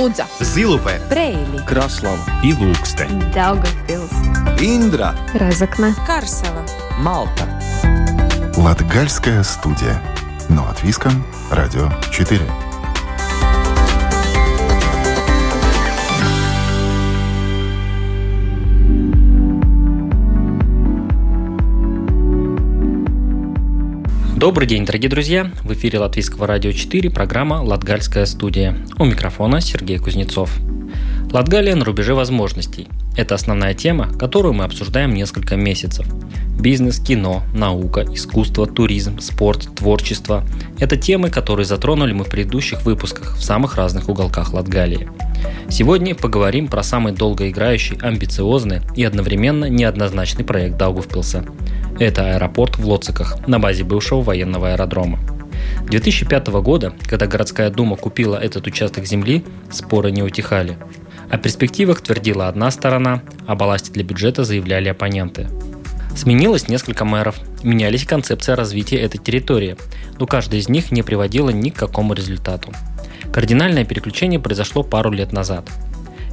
Лудза, 0.00 0.24
Зилупе, 0.40 0.98
Брейли, 1.10 1.62
Краслава 1.66 2.24
и 2.42 2.54
Лукстē. 2.54 3.06
Daugavpils, 3.34 4.10
Индра, 4.58 5.14
Разокна, 5.34 5.94
Карсова. 6.06 6.64
Малта. 7.00 7.46
Латгальская 8.56 9.42
студия. 9.42 10.00
Но 10.48 10.66
от 10.70 10.82
Виском. 10.82 11.22
Радио 11.50 11.90
4. 12.10 12.40
Добрый 24.40 24.66
день, 24.66 24.86
дорогие 24.86 25.10
друзья! 25.10 25.50
В 25.62 25.74
эфире 25.74 25.98
Латвийского 25.98 26.46
радио 26.46 26.72
4 26.72 27.10
программа 27.10 27.56
«Латгальская 27.56 28.24
студия». 28.24 28.74
У 28.98 29.04
микрофона 29.04 29.60
Сергей 29.60 29.98
Кузнецов. 29.98 30.56
Латгалия 31.30 31.76
на 31.76 31.84
рубеже 31.84 32.14
возможностей. 32.14 32.88
Это 33.18 33.34
основная 33.34 33.74
тема, 33.74 34.10
которую 34.18 34.54
мы 34.54 34.64
обсуждаем 34.64 35.12
несколько 35.12 35.56
месяцев. 35.56 36.06
Бизнес, 36.58 37.00
кино, 37.00 37.42
наука, 37.52 38.06
искусство, 38.10 38.66
туризм, 38.66 39.20
спорт, 39.20 39.68
творчество– 39.76 40.42
это 40.78 40.96
темы, 40.96 41.28
которые 41.28 41.66
затронули 41.66 42.14
мы 42.14 42.24
в 42.24 42.30
предыдущих 42.30 42.86
выпусках 42.86 43.36
в 43.36 43.44
самых 43.44 43.76
разных 43.76 44.08
уголках 44.08 44.54
Латгалии. 44.54 45.10
Сегодня 45.68 46.14
поговорим 46.14 46.66
про 46.66 46.82
самый 46.82 47.12
долгоиграющий, 47.12 47.98
амбициозный 48.00 48.80
и 48.96 49.04
одновременно 49.04 49.66
неоднозначный 49.66 50.46
проект 50.46 50.78
Даугавпилса. 50.78 51.44
Это 52.00 52.32
аэропорт 52.32 52.78
в 52.78 52.88
Лоциках 52.88 53.46
на 53.46 53.58
базе 53.58 53.84
бывшего 53.84 54.22
военного 54.22 54.70
аэродрома. 54.70 55.18
2005 55.84 56.46
года, 56.62 56.94
когда 57.06 57.26
городская 57.26 57.68
дума 57.68 57.96
купила 57.96 58.36
этот 58.36 58.66
участок 58.66 59.04
земли, 59.04 59.44
споры 59.70 60.10
не 60.10 60.22
утихали. 60.22 60.78
О 61.28 61.36
перспективах 61.36 62.00
твердила 62.00 62.48
одна 62.48 62.70
сторона, 62.70 63.20
о 63.46 63.54
балласте 63.54 63.92
для 63.92 64.02
бюджета 64.02 64.44
заявляли 64.44 64.88
оппоненты. 64.88 65.48
Сменилось 66.16 66.68
несколько 66.68 67.04
мэров, 67.04 67.36
менялись 67.62 68.06
концепции 68.06 68.52
развития 68.52 68.96
этой 68.96 69.18
территории, 69.18 69.76
но 70.18 70.26
каждая 70.26 70.58
из 70.58 70.70
них 70.70 70.92
не 70.92 71.02
приводила 71.02 71.50
ни 71.50 71.68
к 71.68 71.76
какому 71.76 72.14
результату. 72.14 72.72
Кардинальное 73.30 73.84
переключение 73.84 74.40
произошло 74.40 74.82
пару 74.82 75.10
лет 75.10 75.32
назад. 75.32 75.68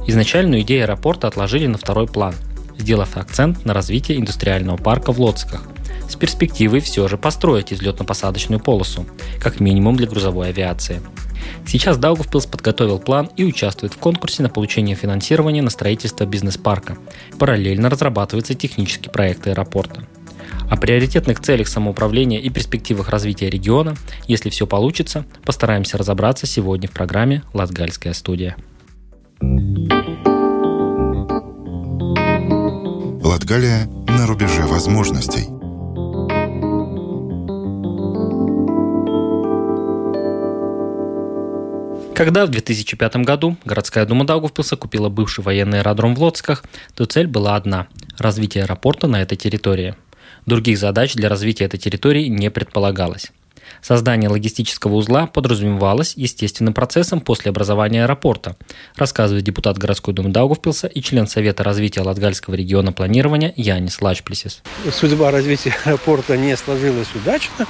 Изначальную 0.06 0.62
идею 0.62 0.84
аэропорта 0.84 1.28
отложили 1.28 1.66
на 1.66 1.76
второй 1.76 2.06
план, 2.06 2.34
сделав 2.78 3.16
акцент 3.16 3.64
на 3.64 3.74
развитие 3.74 4.18
индустриального 4.18 4.76
парка 4.76 5.12
в 5.12 5.20
Лоциках, 5.20 5.62
с 6.08 6.16
перспективой 6.16 6.80
все 6.80 7.06
же 7.08 7.18
построить 7.18 7.72
излетно-посадочную 7.72 8.60
полосу, 8.60 9.06
как 9.40 9.60
минимум 9.60 9.96
для 9.96 10.06
грузовой 10.06 10.48
авиации. 10.48 11.02
Сейчас 11.66 11.98
Даугавпилс 11.98 12.46
подготовил 12.46 12.98
план 12.98 13.30
и 13.36 13.44
участвует 13.44 13.92
в 13.92 13.98
конкурсе 13.98 14.42
на 14.42 14.48
получение 14.48 14.96
финансирования 14.96 15.62
на 15.62 15.70
строительство 15.70 16.24
бизнес-парка. 16.24 16.96
Параллельно 17.38 17.90
разрабатываются 17.90 18.54
технические 18.54 19.10
проекты 19.10 19.50
аэропорта. 19.50 20.04
О 20.70 20.76
приоритетных 20.76 21.40
целях 21.40 21.68
самоуправления 21.68 22.40
и 22.40 22.50
перспективах 22.50 23.08
развития 23.08 23.48
региона, 23.48 23.94
если 24.26 24.50
все 24.50 24.66
получится, 24.66 25.24
постараемся 25.44 25.96
разобраться 25.96 26.46
сегодня 26.46 26.88
в 26.88 26.92
программе 26.92 27.42
«Латгальская 27.54 28.12
студия». 28.12 28.56
Латгалия 33.28 33.84
на 34.06 34.26
рубеже 34.26 34.62
возможностей. 34.62 35.48
Когда 42.14 42.46
в 42.46 42.48
2005 42.48 43.16
году 43.16 43.58
городская 43.66 44.06
дума 44.06 44.24
Даугавпилса 44.24 44.76
купила 44.76 45.10
бывший 45.10 45.44
военный 45.44 45.80
аэродром 45.80 46.14
в 46.14 46.22
Лоцках, 46.22 46.64
то 46.94 47.04
цель 47.04 47.26
была 47.26 47.56
одна– 47.56 47.88
развитие 48.18 48.64
аэропорта 48.64 49.08
на 49.08 49.20
этой 49.20 49.36
территории. 49.36 49.94
Других 50.46 50.78
задач 50.78 51.12
для 51.12 51.28
развития 51.28 51.66
этой 51.66 51.78
территории 51.78 52.28
не 52.28 52.50
предполагалось. 52.50 53.30
Создание 53.82 54.28
логистического 54.28 54.94
узла 54.94 55.26
подразумевалось 55.26 56.14
естественным 56.16 56.74
процессом 56.74 57.20
после 57.20 57.50
образования 57.50 58.04
аэропорта, 58.04 58.56
рассказывает 58.96 59.44
депутат 59.44 59.78
городской 59.78 60.14
думы 60.14 60.30
Даугавпилса 60.30 60.86
и 60.86 61.00
член 61.00 61.26
Совета 61.26 61.62
развития 61.64 62.02
Латгальского 62.02 62.54
региона 62.54 62.92
планирования 62.92 63.52
Янис 63.56 64.00
Лачплисис. 64.00 64.62
Судьба 64.92 65.30
развития 65.30 65.74
аэропорта 65.84 66.36
не 66.36 66.56
сложилась 66.56 67.08
удачно. 67.14 67.66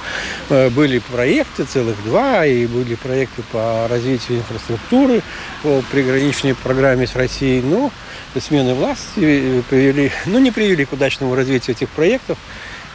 Э, 0.49 0.69
Были 0.69 0.99
проекты, 0.99 1.63
целых 1.65 1.95
два, 2.03 2.45
и 2.45 2.65
были 2.65 2.95
проекты 2.95 3.43
по 3.51 3.87
развитию 3.89 4.39
инфраструктуры 4.39 5.21
по 5.63 5.81
приграничной 5.91 6.55
программе 6.55 7.07
с 7.07 7.15
Россией. 7.15 7.61
Но 7.61 7.91
смены 8.39 8.73
власти 8.73 9.63
привели, 9.69 10.11
ну, 10.25 10.39
не 10.39 10.51
привели 10.51 10.85
к 10.85 10.93
удачному 10.93 11.35
развитию 11.35 11.75
этих 11.75 11.89
проектов, 11.89 12.37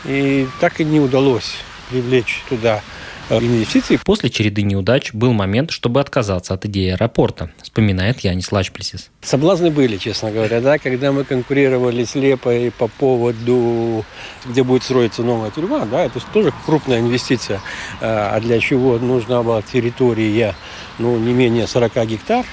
и 0.04 0.46
так 0.60 0.80
и 0.80 0.84
не 0.84 1.00
удалось 1.00 1.56
привлечь 1.90 2.42
туда 2.48 2.82
инвестиций. 3.30 3.98
После 4.04 4.30
череды 4.30 4.62
неудач 4.62 5.12
был 5.12 5.32
момент, 5.32 5.70
чтобы 5.70 6.00
отказаться 6.00 6.54
от 6.54 6.64
идеи 6.66 6.90
аэропорта, 6.90 7.50
вспоминает 7.62 8.20
Янис 8.20 8.52
Лачплисис. 8.52 9.10
Соблазны 9.22 9.70
были, 9.70 9.96
честно 9.96 10.30
говоря, 10.30 10.60
да, 10.60 10.78
когда 10.78 11.12
мы 11.12 11.24
конкурировали 11.24 12.04
с 12.04 12.14
Лепой 12.14 12.72
по 12.76 12.88
поводу, 12.88 14.04
где 14.44 14.62
будет 14.62 14.82
строиться 14.82 15.22
новая 15.22 15.50
тюрьма, 15.50 15.86
да, 15.86 16.04
это 16.04 16.20
тоже 16.32 16.52
крупная 16.66 17.00
инвестиция, 17.00 17.60
а 18.00 18.38
для 18.40 18.60
чего 18.60 18.98
нужна 18.98 19.42
была 19.42 19.62
территория, 19.62 20.54
ну, 20.98 21.18
не 21.18 21.32
менее 21.32 21.66
40 21.66 22.06
гектар, 22.06 22.44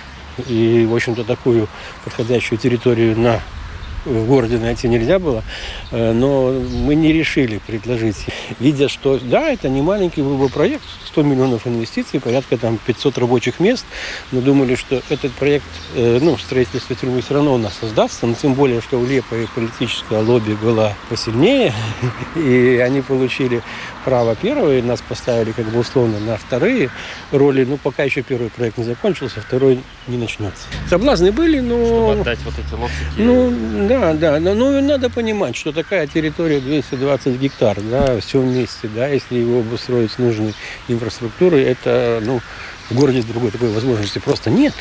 и, 0.47 0.87
в 0.89 0.95
общем-то, 0.95 1.23
такую 1.23 1.67
подходящую 2.03 2.57
территорию 2.57 3.19
на 3.19 3.41
в 4.05 4.25
городе 4.25 4.57
найти 4.57 4.87
нельзя 4.87 5.19
было, 5.19 5.43
э, 5.91 6.11
но 6.11 6.51
мы 6.51 6.95
не 6.95 7.13
решили 7.13 7.59
предложить, 7.65 8.25
видя, 8.59 8.89
что 8.89 9.19
да, 9.19 9.49
это 9.49 9.69
не 9.69 9.81
маленький 9.81 10.21
был 10.21 10.37
бы 10.37 10.49
проект, 10.49 10.83
100 11.07 11.23
миллионов 11.23 11.67
инвестиций, 11.67 12.19
порядка 12.19 12.57
там 12.57 12.79
500 12.85 13.17
рабочих 13.17 13.59
мест, 13.59 13.85
но 14.31 14.41
думали, 14.41 14.75
что 14.75 15.01
этот 15.09 15.31
проект, 15.33 15.65
э, 15.95 16.19
ну, 16.21 16.37
строительство 16.37 16.95
тюрьмы 16.95 17.21
все 17.21 17.35
равно 17.35 17.53
у 17.53 17.57
нас 17.57 17.73
создастся, 17.79 18.27
но 18.27 18.33
тем 18.33 18.53
более, 18.53 18.81
что 18.81 18.99
у 18.99 19.05
Лепа 19.05 19.35
и 19.35 19.45
политическое 19.53 20.21
лобби 20.21 20.53
было 20.53 20.95
посильнее, 21.09 21.73
и 22.35 22.81
они 22.83 23.01
получили 23.01 23.61
право 24.05 24.35
первое, 24.35 24.79
и 24.79 24.81
нас 24.81 25.01
поставили 25.01 25.51
как 25.51 25.65
бы 25.65 25.79
условно 25.79 26.19
на 26.19 26.37
вторые 26.37 26.89
роли, 27.31 27.65
ну, 27.65 27.77
пока 27.77 28.03
еще 28.03 28.21
первый 28.21 28.49
проект 28.49 28.77
не 28.77 28.83
закончился, 28.83 29.41
второй 29.41 29.81
не 30.07 30.17
начнется. 30.17 30.63
Соблазны 30.89 31.31
были, 31.31 31.59
но... 31.59 31.85
Чтобы 31.85 32.21
отдать 32.21 32.39
вот 32.43 32.53
эти 32.57 32.73
лодки. 32.73 32.95
Ну, 33.17 33.51
да, 33.99 34.13
да, 34.13 34.39
но 34.39 34.53
ну, 34.53 34.81
надо 34.81 35.09
понимать, 35.09 35.55
что 35.55 35.71
такая 35.71 36.07
территория 36.07 36.59
220 36.59 37.39
гектар, 37.39 37.79
да, 37.81 38.19
все 38.19 38.39
вместе, 38.39 38.87
да, 38.87 39.07
если 39.07 39.39
его 39.39 39.59
обустроить 39.59 40.11
с 40.11 40.17
нужной 40.17 40.53
инфраструктурой, 40.87 41.63
это, 41.63 42.21
ну, 42.23 42.41
в 42.89 42.95
городе 42.95 43.21
другой 43.23 43.51
такой 43.51 43.69
возможности 43.69 44.19
просто 44.19 44.49
нет. 44.49 44.73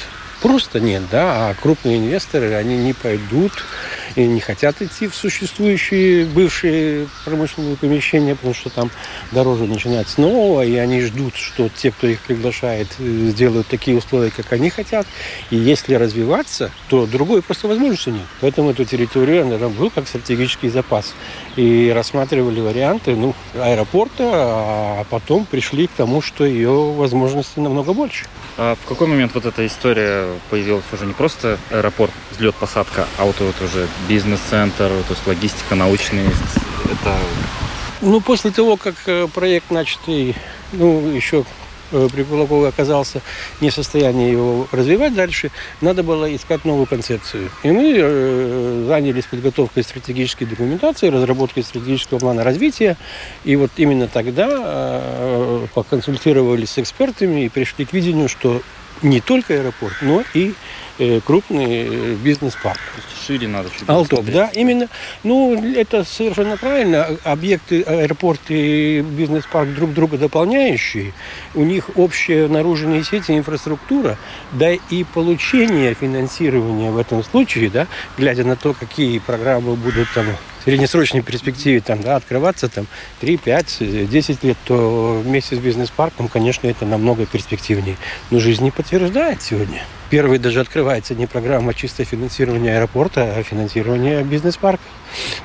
Просто 0.43 0.81
нет, 0.81 1.03
да, 1.11 1.51
а 1.51 1.55
крупные 1.55 1.99
инвесторы, 1.99 2.55
они 2.55 2.79
не 2.79 2.95
пойдут 2.95 3.53
и 4.17 4.27
не 4.27 4.41
хотят 4.41 4.81
идти 4.83 5.09
в 5.09 5.15
существующие 5.15 6.27
бывшие 6.27 7.09
промышленные 7.25 7.77
помещения, 7.77 8.35
потому 8.35 8.55
что 8.55 8.71
там 8.71 8.91
дороже 9.33 9.65
начинать 9.65 10.09
снова, 10.09 10.63
и 10.65 10.77
они 10.77 11.01
ждут, 11.03 11.37
что 11.37 11.69
те, 11.69 11.91
кто 11.91 12.07
их 12.07 12.21
приглашает, 12.21 12.89
сделают 12.99 13.67
такие 13.69 13.97
условия, 13.97 14.31
как 14.31 14.53
они 14.53 14.71
хотят. 14.71 15.07
И 15.51 15.57
если 15.57 15.95
развиваться, 15.95 16.71
то 16.89 17.07
другой 17.07 17.43
просто 17.43 17.69
возможности 17.69 18.11
нет. 18.11 18.27
Поэтому 18.41 18.71
эту 18.71 18.85
территорию, 18.85 19.43
она 19.43 19.59
там 19.59 19.73
был 19.73 19.91
как 19.91 20.09
стратегический 20.09 20.69
запас. 20.69 21.15
И 21.57 21.93
рассматривали 21.95 22.61
варианты, 22.61 23.15
ну, 23.17 23.35
аэропорта, 23.55 24.25
а 24.25 25.05
потом 25.11 25.45
пришли 25.45 25.87
к 25.87 25.93
тому, 25.93 26.23
что 26.23 26.45
ее 26.45 26.93
возможности 26.93 27.59
намного 27.59 27.93
больше. 27.93 28.27
А 28.57 28.75
в 28.75 28.89
какой 28.89 29.07
момент 29.07 29.33
вот 29.35 29.47
эта 29.47 29.67
история 29.67 30.29
появилась 30.51 30.85
уже 30.93 31.07
не 31.07 31.13
просто 31.13 31.59
аэропорт, 31.71 32.13
взлет-посадка, 32.33 33.07
а 33.19 33.25
вот, 33.25 33.37
вот 33.41 33.55
уже 33.63 33.87
бизнес-центр, 34.09 34.89
то 34.89 35.11
есть 35.11 35.27
логистика, 35.27 35.75
научные, 35.75 36.31
это... 36.85 37.17
Ну, 38.01 38.21
после 38.21 38.51
того, 38.51 38.77
как 38.77 38.95
проект 39.35 39.71
начатый, 39.71 40.35
ну, 40.73 41.11
еще 41.11 41.45
при 41.91 42.23
Кулакове 42.23 42.69
оказался 42.69 43.21
не 43.61 43.71
в 43.71 43.75
состоянии 43.75 44.31
его 44.31 44.69
развивать 44.73 45.15
дальше, 45.15 45.51
надо 45.81 46.03
было 46.03 46.35
искать 46.35 46.65
новую 46.65 46.87
концепцию. 46.87 47.51
И 47.63 47.71
мы 47.71 47.95
э, 47.97 48.85
занялись 48.87 49.25
подготовкой 49.25 49.83
стратегической 49.83 50.47
документации, 50.47 51.09
разработкой 51.09 51.63
стратегического 51.63 52.19
плана 52.19 52.45
развития. 52.45 52.97
И 53.45 53.57
вот 53.57 53.71
именно 53.77 54.09
тогда 54.09 54.49
э, 54.51 55.67
поконсультировались 55.75 56.71
с 56.71 56.79
экспертами 56.79 57.45
и 57.45 57.49
пришли 57.49 57.85
к 57.85 57.93
видению, 57.93 58.29
что 58.29 58.63
не 59.03 59.21
только 59.21 59.55
аэропорт, 59.55 59.95
но 60.03 60.23
и 60.35 60.51
э, 60.51 60.55
крупный 61.27 62.15
бизнес-парк. 62.17 62.81
Шире 63.27 63.49
надо 63.49 63.71
чуть 63.71 63.89
Алтоп, 63.89 64.25
да, 64.27 64.51
именно. 64.55 64.89
Ну, 65.23 65.75
это 65.75 66.05
совершенно 66.05 66.57
правильно. 66.57 67.07
Объекты, 67.25 67.83
аэропорт 67.83 68.41
и 68.49 69.03
бизнес-парк 69.03 69.71
друг 69.75 69.93
друга 69.93 70.19
дополняющие. 70.19 71.13
У 71.55 71.63
них 71.63 71.91
общие 71.97 72.49
наружные 72.49 73.05
сети, 73.05 73.37
инфраструктура, 73.37 74.19
да 74.53 74.73
и 74.73 75.05
получение 75.05 75.95
финансирования 75.95 76.91
в 76.91 76.99
этом 76.99 77.23
случае, 77.23 77.71
да, 77.71 77.87
глядя 78.17 78.45
на 78.45 78.57
то, 78.57 78.75
какие 78.75 79.19
программы 79.19 79.77
будут 79.77 80.09
там 80.15 80.27
среднесрочной 80.65 81.23
перспективе 81.23 81.81
там, 81.81 82.03
да, 82.03 82.17
открываться 82.17 82.69
там 82.69 82.87
3, 83.21 83.37
5, 83.39 84.09
10 84.11 84.45
лет, 84.45 84.57
то 84.65 85.21
вместе 85.25 85.57
с 85.57 85.59
бизнес-парком, 85.59 86.29
конечно, 86.29 86.67
это 86.67 86.85
намного 86.85 87.27
перспективнее. 87.27 87.97
Но 88.31 88.41
жизнь 88.41 88.65
не 88.65 88.71
подтверждает 88.71 89.43
сегодня. 89.43 89.83
Первый 90.11 90.41
даже 90.41 90.61
открывается 90.61 91.15
не 91.15 91.27
программа 91.27 91.73
чисто 91.73 92.05
финансирования 92.05 92.77
аэропорта, 92.77 93.33
а 93.37 93.43
финансирование 93.45 94.25
бизнес-парка. 94.25 94.83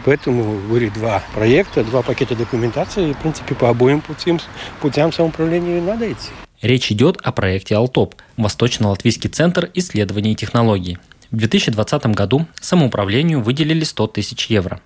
Поэтому 0.03 0.59
были 0.67 0.89
два 0.89 1.23
проекта, 1.35 1.83
два 1.83 2.01
пакета 2.01 2.35
документации. 2.35 3.09
И, 3.09 3.13
в 3.13 3.17
принципе, 3.19 3.53
по 3.53 3.69
обоим 3.69 4.01
путям, 4.01 4.39
путям 4.81 5.13
самоуправления 5.13 5.79
надо 5.81 6.11
идти. 6.11 6.29
Речь 6.63 6.91
идет 6.91 7.17
о 7.21 7.31
проекте 7.31 7.75
«Алтоп»– 7.75 8.15
Восточно-Латвийский 8.37 9.29
центр 9.29 9.69
исследований 9.75 10.31
и 10.31 10.35
технологий. 10.35 10.97
В 11.29 11.37
2020 11.37 12.07
году 12.07 12.47
самоуправлению 12.59 13.41
выделили 13.41 13.83
100 13.83 14.07
тысяч 14.07 14.47
евро. 14.47 14.81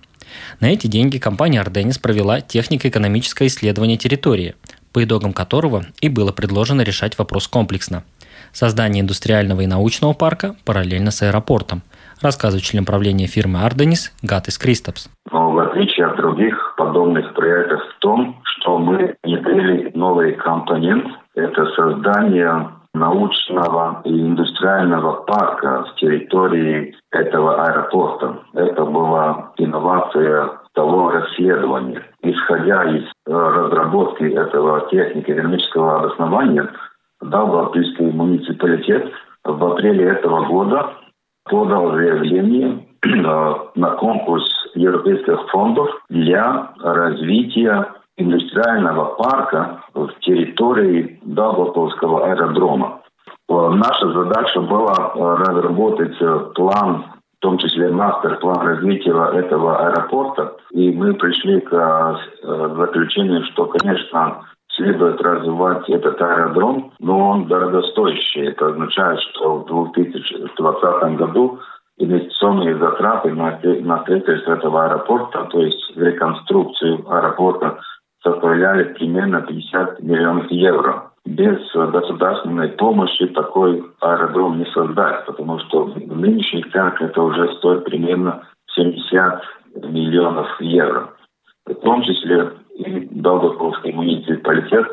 На 0.60 0.66
эти 0.66 0.88
деньги 0.88 1.16
компания 1.16 1.60
«Арденис» 1.60 1.98
провела 1.98 2.42
технико-экономическое 2.42 3.46
исследование 3.46 3.96
территории, 3.96 4.56
по 4.92 5.02
итогам 5.02 5.32
которого 5.32 5.86
и 6.02 6.10
было 6.10 6.32
предложено 6.32 6.82
решать 6.82 7.16
вопрос 7.16 7.48
комплексно. 7.48 8.04
Создание 8.52 9.02
индустриального 9.02 9.60
и 9.60 9.66
научного 9.66 10.12
парка 10.12 10.54
параллельно 10.64 11.10
с 11.10 11.22
аэропортом, 11.22 11.82
рассказывает 12.20 12.64
член 12.64 12.84
правления 12.84 13.26
фирмы 13.26 13.62
«Арденис» 13.62 14.12
Гатис 14.22 14.58
Кристопс. 14.58 15.08
Но 15.30 15.50
в 15.52 15.58
отличие 15.58 16.06
от 16.06 16.16
других 16.16 16.74
подобных 16.76 17.32
проектов 17.34 17.80
в 17.96 17.98
том, 18.00 18.40
что 18.44 18.78
мы 18.78 19.16
внедрили 19.22 19.90
новый 19.94 20.34
компонент– 20.34 21.06
это 21.34 21.66
создание 21.76 22.70
научного 22.92 24.02
и 24.04 24.10
индустриального 24.10 25.22
парка 25.22 25.86
с 25.88 26.00
территории 26.00 26.94
этого 27.12 27.64
аэропорта. 27.64 28.40
Это 28.54 28.84
была 28.84 29.52
инновация 29.58 30.50
того 30.74 31.10
расследования. 31.10 32.02
Исходя 32.22 32.84
из 32.96 33.04
э, 33.04 33.32
разработки 33.32 34.24
этого 34.24 34.88
технико-экономического 34.90 36.00
обоснования, 36.00 36.68
Даугавпильский 37.20 38.10
муниципалитет 38.12 39.12
в 39.44 39.64
апреле 39.64 40.06
этого 40.06 40.46
года 40.46 40.94
подал 41.44 41.92
заявление 41.92 42.86
э, 43.02 43.54
на 43.74 43.90
конкурс 43.92 44.44
европейских 44.74 45.38
фондов 45.50 45.88
для 46.08 46.72
развития 46.80 47.88
индустриального 48.16 49.16
парка 49.16 49.82
в 49.94 50.08
территории 50.20 51.18
Даугавпилского 51.24 52.26
аэродрома. 52.26 53.02
Э, 53.48 53.68
наша 53.70 54.12
задача 54.12 54.60
была 54.62 55.12
э, 55.14 55.34
разработать 55.44 56.16
план, 56.54 57.04
в 57.36 57.40
том 57.40 57.58
числе 57.58 57.90
мастер-план 57.90 58.66
развития 58.66 59.12
этого 59.38 59.78
аэропорта. 59.86 60.56
И 60.72 60.90
мы 60.90 61.14
пришли 61.14 61.60
к 61.60 62.20
заключению, 62.42 63.44
что, 63.46 63.64
конечно, 63.66 64.42
следует 64.80 65.20
развивать 65.20 65.88
этот 65.88 66.20
аэродром, 66.20 66.92
но 67.00 67.30
он 67.30 67.46
дорогостоящий. 67.46 68.46
Это 68.46 68.68
означает, 68.68 69.20
что 69.20 69.58
в 69.58 69.92
2020 69.92 71.16
году 71.16 71.58
инвестиционные 71.98 72.78
затраты 72.78 73.32
на, 73.32 73.60
на 73.62 74.02
строительство 74.02 74.54
этого 74.54 74.86
аэропорта, 74.86 75.44
то 75.50 75.60
есть 75.60 75.96
реконструкцию 75.96 77.04
аэропорта, 77.10 77.78
составляли 78.22 78.84
примерно 78.94 79.42
50 79.42 80.02
миллионов 80.02 80.50
евро. 80.50 81.10
Без 81.26 81.58
государственной 81.74 82.68
помощи 82.68 83.26
такой 83.28 83.84
аэродром 84.00 84.58
не 84.58 84.66
создать, 84.72 85.26
потому 85.26 85.58
что 85.60 85.84
в 85.84 85.96
нынешних 85.96 86.72
ценах 86.72 87.00
это 87.02 87.22
уже 87.22 87.52
стоит 87.56 87.84
примерно 87.84 88.44
70 88.74 89.42
миллионов 89.84 90.48
евро. 90.60 91.10
В 91.70 91.80
том 91.82 92.02
числе 92.02 92.52
и 92.74 93.08
Долгополский 93.12 93.92
муниципалитет, 93.92 94.86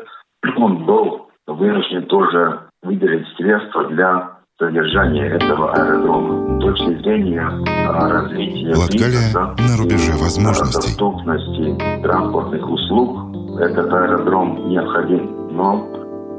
он 0.56 0.84
был 0.84 1.28
вынужден 1.46 2.06
тоже 2.06 2.60
выделить 2.82 3.26
средства 3.36 3.84
для 3.88 4.38
содержания 4.58 5.26
этого 5.26 5.72
аэродрома. 5.72 6.60
С 6.60 6.62
точки 6.62 7.02
зрения 7.02 7.48
развития 7.86 8.74
бизнеса 8.92 9.54
на 9.58 9.76
рубеже 9.82 10.12
возможностей. 10.12 10.88
доступности 10.88 12.02
транспортных 12.02 12.68
услуг, 12.68 13.60
этот 13.60 13.92
аэродром 13.92 14.68
необходим, 14.68 15.56
но 15.56 15.88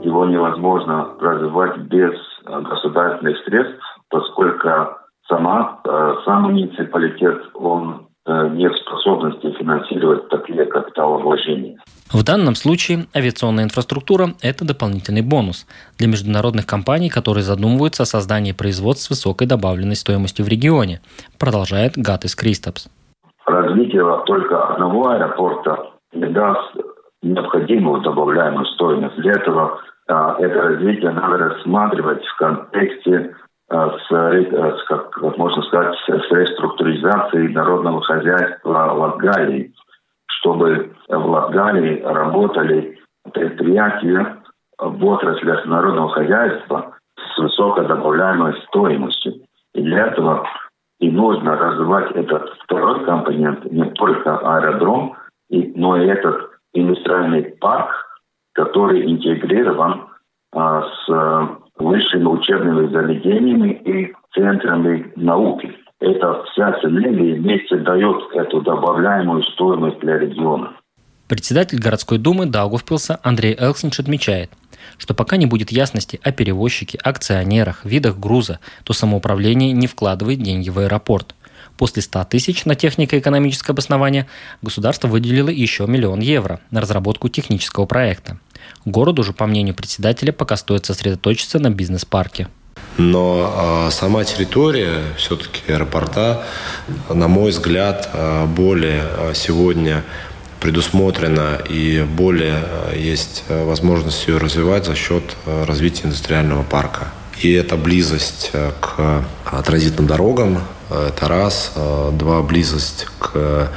его 0.04 0.26
невозможно 0.26 1.10
развивать 1.20 1.78
без 1.84 2.14
государственных 2.46 3.38
средств, 3.46 3.84
поскольку 4.10 4.70
сама, 5.28 5.80
э, 5.86 6.14
сам 6.26 6.44
муниципалитет, 6.44 7.42
он 7.56 8.09
Э, 8.30 8.48
нет 8.50 8.76
способности 8.76 9.52
финансировать 9.58 10.30
такие 10.30 10.64
капиталовложения. 10.66 11.80
В 12.14 12.24
данном 12.24 12.54
случае 12.54 13.08
авиационная 13.16 13.64
инфраструктура– 13.64 14.30
это 14.44 14.68
дополнительный 14.68 15.24
бонус 15.24 15.66
для 15.98 16.08
международных 16.08 16.68
компаний, 16.68 17.10
которые 17.10 17.44
задумываются 17.44 18.04
о 18.04 18.06
создании 18.06 18.52
производств 18.52 19.06
с 19.06 19.10
высокой 19.10 19.48
добавленной 19.48 19.96
стоимостью 19.96 20.46
в 20.46 20.48
регионе, 20.48 21.02
продолжает 21.40 21.94
Гатис 21.98 22.36
Кристопс. 22.36 22.88
Развитие 23.48 24.04
только 24.28 24.74
одного 24.74 25.10
аэропорта 25.10 25.90
не 26.14 26.28
даст 26.28 26.76
необходимую 27.24 28.02
добавляемую 28.02 28.66
стоимость. 28.76 29.16
Для 29.16 29.32
этого 29.32 29.80
а, 30.08 30.36
это 30.38 30.62
развитие 30.62 31.12
надо 31.12 31.38
рассматривать 31.38 32.24
в 32.24 32.38
контексте 32.38 33.32
Э, 33.32 33.49
с, 33.70 34.12
э, 34.12 34.78
с 34.78 34.84
как, 34.86 35.16
можно 35.38 35.62
сказать, 35.64 35.96
с 36.08 36.32
реструктуризацией 36.32 37.54
народного 37.54 38.02
хозяйства 38.02 38.94
Латгалии, 38.94 39.74
чтобы 40.28 40.92
в 41.08 41.26
Латгалии 41.26 42.02
работали 42.02 43.00
предприятия 43.32 44.38
в 44.80 45.06
отраслях 45.06 45.66
народного 45.66 46.10
хозяйства 46.10 46.96
с 47.16 47.38
высокой 47.38 47.86
добавляемой 47.86 48.56
стоимостью. 48.68 49.34
И 49.76 49.82
для 49.82 50.08
этого 50.08 50.48
и 51.00 51.10
нужно 51.10 51.56
развивать 51.56 52.12
этот 52.12 52.50
второй 52.64 53.06
компонент, 53.06 53.64
не 53.72 53.86
только 53.92 54.38
аэродром, 54.38 55.16
и, 55.50 55.72
но 55.76 55.96
и 55.96 56.08
этот 56.08 56.50
индустриальный 56.74 57.44
парк, 57.62 57.90
который 58.54 59.10
интегрирован 59.10 60.08
а, 60.54 60.84
с 60.84 61.60
высшими 61.80 62.26
учебными 62.26 62.92
заведениями 62.92 63.82
и 63.86 64.14
центрами 64.34 65.12
науки. 65.16 65.72
Это 66.00 66.44
вся 66.52 66.80
синергия 66.82 67.36
вместе 67.36 67.78
дает 67.78 68.18
эту 68.34 68.62
добавляемую 68.62 69.44
стоимость 69.44 70.00
для 70.00 70.18
региона. 70.18 70.74
Председатель 71.28 71.80
городской 71.80 72.18
думы 72.18 72.46
Даугавпилса 72.46 73.20
Андрей 73.22 73.56
Элксенш 73.58 74.00
отмечает, 74.00 74.50
что 74.98 75.14
пока 75.14 75.38
не 75.38 75.46
будет 75.46 75.72
ясности 75.72 76.20
о 76.24 76.32
перевозчике, 76.32 76.98
акционерах, 77.04 77.86
видах 77.86 78.18
груза, 78.18 78.60
то 78.84 78.94
самоуправление 78.94 79.72
не 79.72 79.88
вкладывает 79.88 80.40
деньги 80.40 80.70
в 80.70 80.80
аэропорт. 80.80 81.36
После 81.80 82.02
100 82.02 82.26
тысяч 82.26 82.66
на 82.66 82.76
технико-экономическое 82.76 83.72
обоснование 83.72 84.28
государство 84.62 85.08
выделило 85.08 85.48
еще 85.48 85.88
миллион 85.88 86.20
евро 86.20 86.60
на 86.72 86.82
разработку 86.82 87.30
технического 87.30 87.86
проекта. 87.86 88.38
Городу 88.84 89.24
же, 89.24 89.32
по 89.32 89.46
мнению 89.46 89.74
председателя, 89.76 90.34
пока 90.34 90.58
стоит 90.58 90.86
сосредоточиться 90.86 91.58
на 91.58 91.70
бизнес-парке. 91.70 92.50
Но 92.98 93.54
а, 93.56 93.92
сама 93.92 94.26
территория, 94.26 95.04
все-таки 95.16 95.72
аэропорта, 95.72 96.44
на 97.08 97.30
мой 97.30 97.52
взгляд, 97.52 98.10
а, 98.12 98.46
более 98.46 99.04
а, 99.04 99.32
сегодня 99.34 100.04
предусмотрена 100.60 101.62
и 101.70 102.04
более 102.04 102.62
есть 102.94 103.46
возможность 103.48 104.28
ее 104.28 104.38
развивать 104.38 104.86
за 104.86 104.96
счет 104.96 105.24
развития 105.46 106.08
индустриального 106.08 106.64
парка. 106.64 107.14
И 107.42 107.54
это 107.54 107.78
близость 107.78 108.52
к 108.52 109.24
транзитным 109.66 110.08
дорогам, 110.08 110.60
это 110.90 111.28
раз. 111.28 111.74
Два, 112.12 112.42
близость 112.42 113.08
к 113.18 113.70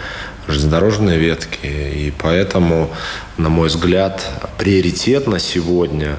железнодорожные 0.48 1.18
ветки. 1.18 1.66
И 1.66 2.12
поэтому, 2.16 2.90
на 3.36 3.48
мой 3.48 3.68
взгляд, 3.68 4.28
приоритетно 4.58 5.38
сегодня 5.38 6.16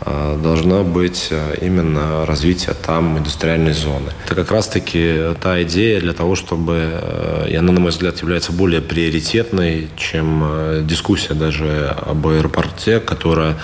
э, 0.00 0.38
должна 0.42 0.82
быть 0.82 1.28
э, 1.30 1.56
именно 1.60 2.24
развитие 2.26 2.74
там 2.74 3.18
индустриальной 3.18 3.72
зоны. 3.72 4.12
Это 4.24 4.34
как 4.34 4.50
раз-таки 4.50 5.34
та 5.40 5.62
идея 5.62 6.00
для 6.00 6.12
того, 6.12 6.36
чтобы, 6.36 7.00
э, 7.02 7.48
и 7.50 7.56
она, 7.56 7.72
на 7.72 7.80
мой 7.80 7.90
взгляд, 7.90 8.20
является 8.20 8.52
более 8.52 8.80
приоритетной, 8.80 9.88
чем 9.96 10.86
дискуссия 10.86 11.34
даже 11.34 11.94
об 12.06 12.26
аэропорте, 12.26 13.00
которая 13.00 13.56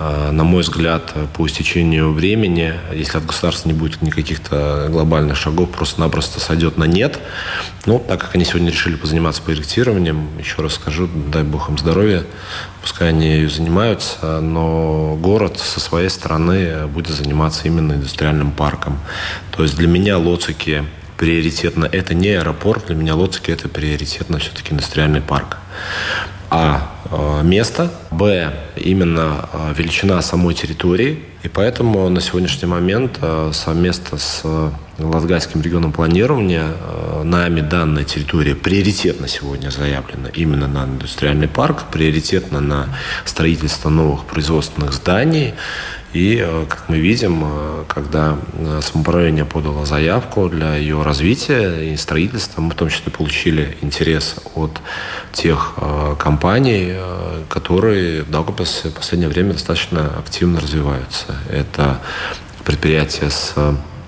на 0.00 0.44
мой 0.44 0.62
взгляд, 0.62 1.12
по 1.34 1.46
истечению 1.46 2.12
времени, 2.12 2.72
если 2.94 3.18
от 3.18 3.26
государства 3.26 3.68
не 3.68 3.74
будет 3.74 4.00
никаких-то 4.00 4.88
глобальных 4.88 5.36
шагов, 5.36 5.70
просто-напросто 5.70 6.40
сойдет 6.40 6.78
на 6.78 6.84
нет. 6.84 7.18
Но 7.84 7.98
так 7.98 8.20
как 8.20 8.34
они 8.34 8.46
сегодня 8.46 8.70
решили 8.70 8.96
позаниматься 8.96 9.42
проектированием, 9.42 10.28
еще 10.38 10.62
раз 10.62 10.74
скажу, 10.74 11.06
дай 11.30 11.42
бог 11.42 11.68
им 11.68 11.76
здоровья, 11.76 12.24
пускай 12.80 13.10
они 13.10 13.46
занимаются, 13.46 14.40
но 14.40 15.18
город 15.20 15.58
со 15.58 15.80
своей 15.80 16.08
стороны 16.08 16.86
будет 16.86 17.14
заниматься 17.14 17.66
именно 17.66 17.92
индустриальным 17.92 18.52
парком. 18.52 18.98
То 19.54 19.62
есть 19.64 19.76
для 19.76 19.86
меня 19.86 20.16
Лоцики 20.16 20.84
приоритетно, 21.18 21.84
это 21.84 22.14
не 22.14 22.28
аэропорт, 22.28 22.86
для 22.86 22.96
меня 22.96 23.14
Лоцики 23.14 23.50
это 23.50 23.68
приоритетно 23.68 24.38
все-таки 24.38 24.72
индустриальный 24.72 25.20
парк. 25.20 25.58
А 26.48 26.90
э, 26.99 26.99
место, 27.42 27.90
Б 28.10 28.52
именно 28.76 29.48
э, 29.52 29.74
величина 29.76 30.20
самой 30.22 30.54
территории. 30.54 31.22
И 31.42 31.48
поэтому 31.48 32.08
на 32.08 32.20
сегодняшний 32.20 32.68
момент 32.68 33.18
э, 33.20 33.50
совместно 33.52 34.18
с 34.18 34.42
Латгальским 34.98 35.62
регионом 35.62 35.92
планирования 35.92 36.74
нами 37.24 37.62
данная 37.62 38.04
территория 38.04 38.54
приоритетно 38.54 39.28
сегодня 39.28 39.70
заявлена 39.70 40.28
именно 40.34 40.68
на 40.68 40.84
индустриальный 40.84 41.48
парк, 41.48 41.84
приоритетно 41.90 42.60
на 42.60 42.88
строительство 43.24 43.88
новых 43.88 44.26
производственных 44.26 44.92
зданий. 44.92 45.54
И, 46.12 46.38
э, 46.44 46.66
как 46.68 46.88
мы 46.88 46.98
видим, 46.98 47.44
э, 47.44 47.84
когда 47.86 48.36
э, 48.54 48.80
самоуправление 48.82 49.44
подало 49.44 49.86
заявку 49.86 50.48
для 50.48 50.74
ее 50.74 51.02
развития 51.02 51.92
и 51.92 51.96
строительства, 51.96 52.60
мы 52.60 52.72
в 52.72 52.74
том 52.74 52.88
числе 52.88 53.12
получили 53.12 53.76
интерес 53.80 54.36
от 54.56 54.80
тех 55.32 55.74
компаний, 56.18 56.94
которые 57.48 58.22
в 58.22 58.30
Даугавпилсе 58.30 58.88
в 58.90 58.94
последнее 58.94 59.28
время 59.28 59.52
достаточно 59.52 60.18
активно 60.18 60.60
развиваются. 60.60 61.36
Это 61.50 62.00
предприятия 62.64 63.30
с 63.30 63.54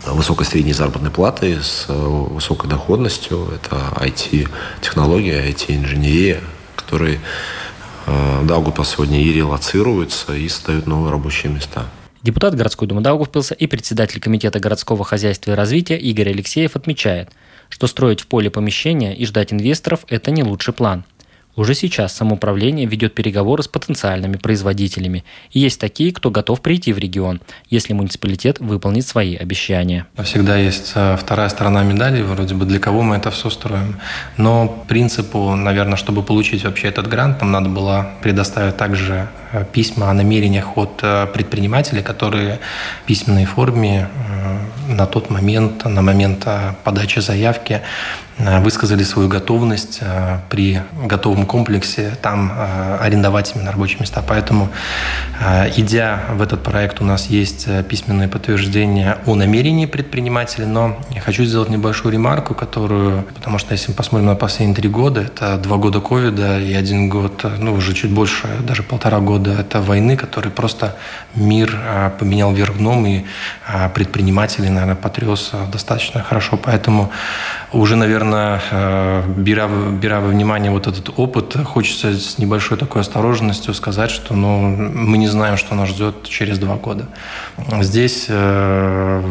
высокой 0.07 0.47
средней 0.47 0.73
заработной 0.73 1.11
платой, 1.11 1.59
с 1.63 1.87
высокой 1.89 2.69
доходностью. 2.69 3.49
Это 3.55 3.77
IT-технология, 3.97 5.49
IT-инженерия, 5.51 6.41
которые 6.77 7.21
Даугавпилс 8.07 8.91
сегодня 8.91 9.23
и 9.23 9.33
релацируются, 9.33 10.35
и 10.35 10.49
создают 10.49 10.87
новые 10.87 11.13
рабочие 11.13 11.53
места. 11.53 11.87
Депутат 12.23 12.55
городской 12.55 12.87
думы 12.87 13.01
Даугавпилса 13.01 13.55
и 13.55 13.67
председатель 13.67 14.21
Комитета 14.21 14.61
городского 14.61 15.05
хозяйства 15.05 15.53
и 15.53 15.55
развития 15.55 15.99
Игорь 15.99 16.31
Алексеев 16.31 16.77
отмечает, 16.77 17.31
что 17.69 17.87
строить 17.87 18.21
в 18.21 18.27
поле 18.27 18.51
помещения 18.51 19.15
и 19.15 19.27
ждать 19.27 19.53
инвесторов– 19.53 20.05
это 20.09 20.31
не 20.31 20.43
лучший 20.45 20.75
план. 20.75 21.05
Уже 21.55 21.75
сейчас 21.75 22.15
самоуправление 22.15 22.87
ведет 22.87 23.15
переговоры 23.15 23.63
с 23.63 23.69
потенциальными 23.69 24.37
производителями. 24.37 25.23
И 25.51 25.61
есть 25.61 25.79
такие, 25.79 26.11
кто 26.13 26.31
готов 26.31 26.63
прийти 26.63 26.95
в 26.95 26.99
регион, 26.99 27.43
если 27.69 27.93
муниципалитет 27.93 28.59
выполнит 28.59 29.07
свои 29.07 29.37
обещания. 29.37 30.07
Всегда 30.25 30.57
есть 30.57 30.93
э, 30.95 31.17
вторая 31.21 31.51
сторона 31.51 31.83
медали, 31.83 32.23
вроде 32.23 32.55
бы 32.55 32.65
для 32.65 32.79
кого 32.79 33.03
мы 33.03 33.17
это 33.17 33.31
все 33.31 33.51
строим. 33.51 33.97
Но 34.39 34.85
принципу, 34.89 35.55
наверное, 35.55 35.97
чтобы 35.97 36.23
получить 36.23 36.65
вообще 36.65 36.89
этот 36.89 37.09
грант, 37.09 37.43
нам 37.43 37.53
надо 37.53 37.69
было 37.69 38.13
предоставить 38.23 38.79
также 38.79 39.29
э, 39.53 39.67
письма 39.71 40.11
о 40.11 40.15
намерениях 40.15 40.79
от 40.79 41.01
э, 41.03 41.27
предпринимателей, 41.27 42.03
которые 42.03 42.61
в 43.03 43.07
письменной 43.07 43.45
форме 43.45 44.09
на 44.93 45.07
тот 45.07 45.31
момент, 45.31 45.85
на 45.85 46.03
момент 46.03 46.47
подачи 46.85 47.21
заявки 47.21 47.81
Э, 48.39 48.61
высказали 48.61 49.03
свою 49.03 49.29
готовность 49.29 49.99
э, 50.01 50.39
при 50.49 50.81
готовом 51.07 51.47
комплексе 51.47 52.13
там 52.23 52.53
арендовать 53.01 53.53
именно 53.55 53.73
рабочие 53.73 54.01
места. 54.01 54.23
Поэтому, 54.27 54.71
идя 55.77 56.21
в 56.33 56.43
этот 56.43 56.63
проект, 56.63 57.01
у 57.01 57.05
нас 57.05 57.27
есть 57.27 57.69
письменное 57.89 58.29
подтверждение 58.29 59.19
о 59.27 59.35
намерении 59.35 59.87
предпринимателя, 59.87 60.67
но 60.67 60.99
я 61.11 61.21
хочу 61.21 61.45
сделать 61.45 61.69
небольшую 61.69 62.13
ремарку, 62.13 62.55
которую, 62.55 63.23
потому 63.35 63.59
что 63.59 63.73
если 63.73 63.91
мы 63.91 63.97
посмотрим 63.97 64.29
на 64.29 64.35
последние 64.35 64.77
три 64.77 64.89
года, 64.89 65.23
это 65.23 65.57
два 65.59 65.77
года 65.77 66.01
ковида 66.01 66.61
и 66.61 66.73
один 66.73 67.09
год, 67.09 67.45
ну 67.59 67.75
уже 67.75 67.95
чуть 67.95 68.11
больше, 68.11 68.49
даже 68.67 68.83
полтора 68.83 69.21
года, 69.21 69.53
это 69.53 69.81
войны, 69.81 70.17
которые 70.17 70.53
просто 70.53 70.97
мир 71.35 71.77
поменял 72.19 72.53
вверх 72.53 72.79
дном, 72.79 73.07
и 73.07 73.25
предприниматели, 73.95 74.69
наверное, 74.69 74.82
потряс 75.01 75.53
достаточно 75.73 76.23
хорошо. 76.23 76.57
Поэтому 76.57 77.11
уже, 77.73 77.97
наверное, 77.97 78.61
э, 78.71 79.23
беря, 79.37 79.69
беря 79.69 80.21
во 80.21 80.29
внимание 80.29 80.71
вот 80.71 80.87
этот 80.87 81.11
опыт, 81.17 81.57
хочется 81.65 82.13
с 82.13 82.39
небольшой 82.39 82.79
такой 82.79 83.01
осторожностью 83.01 83.75
сказать, 83.75 84.11
что 84.11 84.35
ну, 84.35 84.61
мы 84.69 85.19
не 85.19 85.29
знаем, 85.29 85.57
что 85.57 85.75
нас 85.75 85.89
ждет 85.89 86.29
через 86.29 86.59
два 86.59 86.77
года. 86.77 87.07
Здесь 87.81 88.27
э, 88.29 89.23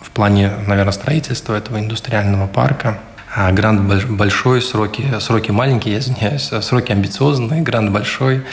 в 0.00 0.10
плане, 0.10 0.52
наверное, 0.66 0.92
строительства 0.92 1.54
этого 1.54 1.78
индустриального 1.78 2.46
парка 2.46 2.98
а 3.36 3.50
Грант 3.50 3.80
большой, 4.10 4.62
сроки, 4.62 5.04
сроки 5.18 5.50
маленькие, 5.50 5.94
я 5.94 6.00
извиняюсь, 6.00 6.52
сроки 6.60 6.92
амбициозные, 6.92 7.62
грант 7.62 7.90
большой. 7.90 8.44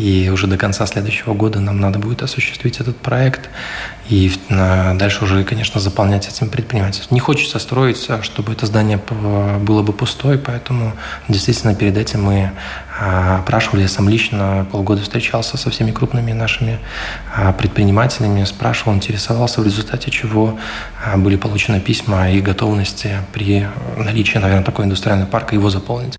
И 0.00 0.30
уже 0.30 0.46
до 0.46 0.56
конца 0.56 0.86
следующего 0.86 1.34
года 1.34 1.60
нам 1.60 1.78
надо 1.78 1.98
будет 1.98 2.22
осуществить 2.22 2.80
этот 2.80 2.96
проект 2.96 3.50
и 4.08 4.32
дальше 4.48 5.24
уже, 5.24 5.44
конечно, 5.44 5.78
заполнять 5.78 6.26
этим 6.26 6.48
предпринимательством. 6.48 7.14
Не 7.16 7.20
хочется 7.20 7.58
строить, 7.58 8.08
чтобы 8.22 8.54
это 8.54 8.64
здание 8.64 8.98
было 8.98 9.82
бы 9.82 9.92
пустое, 9.92 10.38
поэтому 10.38 10.94
действительно 11.28 11.74
перед 11.74 11.98
этим 11.98 12.22
мы 12.22 12.52
а, 12.98 13.40
опрашивали, 13.40 13.82
я 13.82 13.88
сам 13.88 14.08
лично 14.08 14.66
полгода 14.72 15.02
встречался 15.02 15.58
со 15.58 15.68
всеми 15.68 15.90
крупными 15.90 16.32
нашими 16.32 16.78
а, 17.36 17.52
предпринимателями, 17.52 18.44
спрашивал, 18.44 18.94
интересовался, 18.94 19.60
в 19.60 19.64
результате 19.64 20.10
чего 20.10 20.58
а, 21.04 21.18
были 21.18 21.36
получены 21.36 21.78
письма 21.78 22.30
и 22.30 22.40
готовности 22.40 23.18
при 23.34 23.66
наличии, 23.98 24.38
наверное, 24.38 24.64
такой 24.64 24.86
индустриального 24.86 25.28
парка 25.28 25.54
его 25.54 25.68
заполнить. 25.68 26.16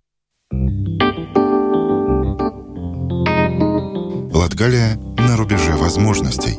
Латгалия 4.42 4.98
на 5.20 5.38
рубеже 5.38 5.74
возможностей. 5.74 6.56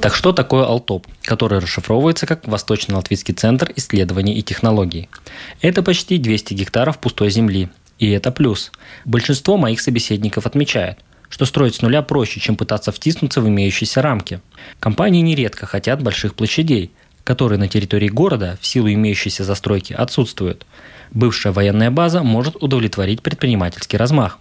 Так 0.00 0.16
что 0.16 0.32
такое 0.32 0.64
Алтоп, 0.64 1.06
который 1.22 1.60
расшифровывается 1.60 2.26
как 2.26 2.48
Восточно-Латвийский 2.48 3.32
центр 3.32 3.72
исследований 3.76 4.34
и 4.34 4.42
технологий? 4.42 5.08
Это 5.60 5.84
почти 5.84 6.18
200 6.18 6.54
гектаров 6.54 6.98
пустой 6.98 7.30
земли. 7.30 7.68
И 8.00 8.10
это 8.10 8.32
плюс. 8.32 8.72
Большинство 9.04 9.56
моих 9.56 9.80
собеседников 9.80 10.46
отмечают, 10.46 10.98
что 11.28 11.44
строить 11.44 11.76
с 11.76 11.82
нуля 11.82 12.02
проще, 12.02 12.40
чем 12.40 12.56
пытаться 12.56 12.90
втиснуться 12.90 13.40
в 13.40 13.48
имеющиеся 13.48 14.02
рамки. 14.02 14.40
Компании 14.80 15.20
нередко 15.20 15.64
хотят 15.64 16.02
больших 16.02 16.34
площадей– 16.34 16.90
которые 17.24 17.58
на 17.58 17.68
территории 17.68 18.08
города 18.08 18.58
в 18.60 18.66
силу 18.66 18.92
имеющейся 18.92 19.44
застройки 19.44 19.92
отсутствуют. 19.92 20.66
Бывшая 21.10 21.52
военная 21.52 21.90
база 21.90 22.22
может 22.22 22.62
удовлетворить 22.62 23.22
предпринимательский 23.22 23.98
размах. 23.98 24.38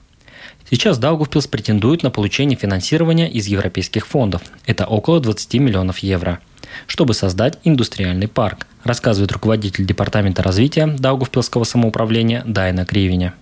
Сейчас 0.70 0.98
Даугавпилс 0.98 1.48
претендует 1.48 2.04
на 2.04 2.12
получение 2.12 2.58
финансирования 2.58 3.30
из 3.30 3.48
европейских 3.48 4.08
фондов. 4.08 4.42
Это 4.66 4.86
около 4.86 5.20
20 5.20 5.56
миллионов 5.56 6.00
евро 6.00 6.40
чтобы 6.88 7.14
создать 7.14 7.60
индустриальный 7.64 8.28
парк, 8.28 8.68
рассказывает 8.84 9.32
руководитель 9.32 9.86
Департамента 9.86 10.44
развития 10.44 10.88
Даугавпилского 10.88 11.64
самоуправления 11.64 12.44
Дайна 12.46 12.86
Кривиня. 12.86 13.34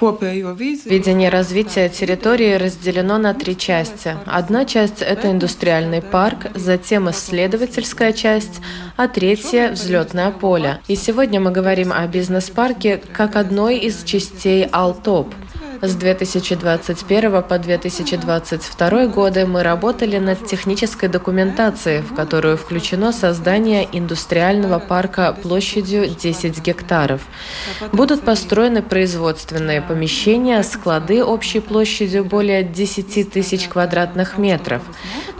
Видение 0.00 1.28
развития 1.28 1.88
территории 1.88 2.54
разделено 2.54 3.18
на 3.18 3.34
три 3.34 3.56
части. 3.56 4.16
Одна 4.24 4.64
часть– 4.64 5.00
это 5.02 5.30
индустриальный 5.30 6.00
парк, 6.00 6.46
затем 6.54 7.10
исследовательская 7.10 8.12
часть, 8.12 8.60
а 8.96 9.08
третья– 9.08 9.70
взлетное 9.72 10.30
поле. 10.30 10.80
И 10.88 10.96
сегодня 10.96 11.40
мы 11.40 11.50
говорим 11.50 11.92
о 11.92 12.06
бизнес-парке 12.06 13.02
как 13.12 13.36
одной 13.36 13.78
из 13.78 14.02
частей 14.04 14.64
Алтоп– 14.64 15.34
с 15.82 15.94
2021 15.94 17.42
по 17.42 17.58
2022 17.58 19.06
годы 19.06 19.46
мы 19.46 19.62
работали 19.62 20.18
над 20.18 20.46
технической 20.46 21.08
документацией, 21.08 22.02
в 22.02 22.14
которую 22.14 22.58
включено 22.58 23.12
создание 23.12 23.88
индустриального 23.90 24.78
парка 24.78 25.34
площадью 25.42 26.06
10 26.06 26.60
гектаров. 26.60 27.22
Будут 27.92 28.22
построены 28.22 28.82
производственные 28.82 29.80
помещения, 29.80 30.62
склады 30.62 31.24
общей 31.24 31.60
площадью 31.60 32.24
более 32.24 32.62
10 32.62 33.32
тысяч 33.32 33.66
квадратных 33.66 34.36
метров. 34.36 34.82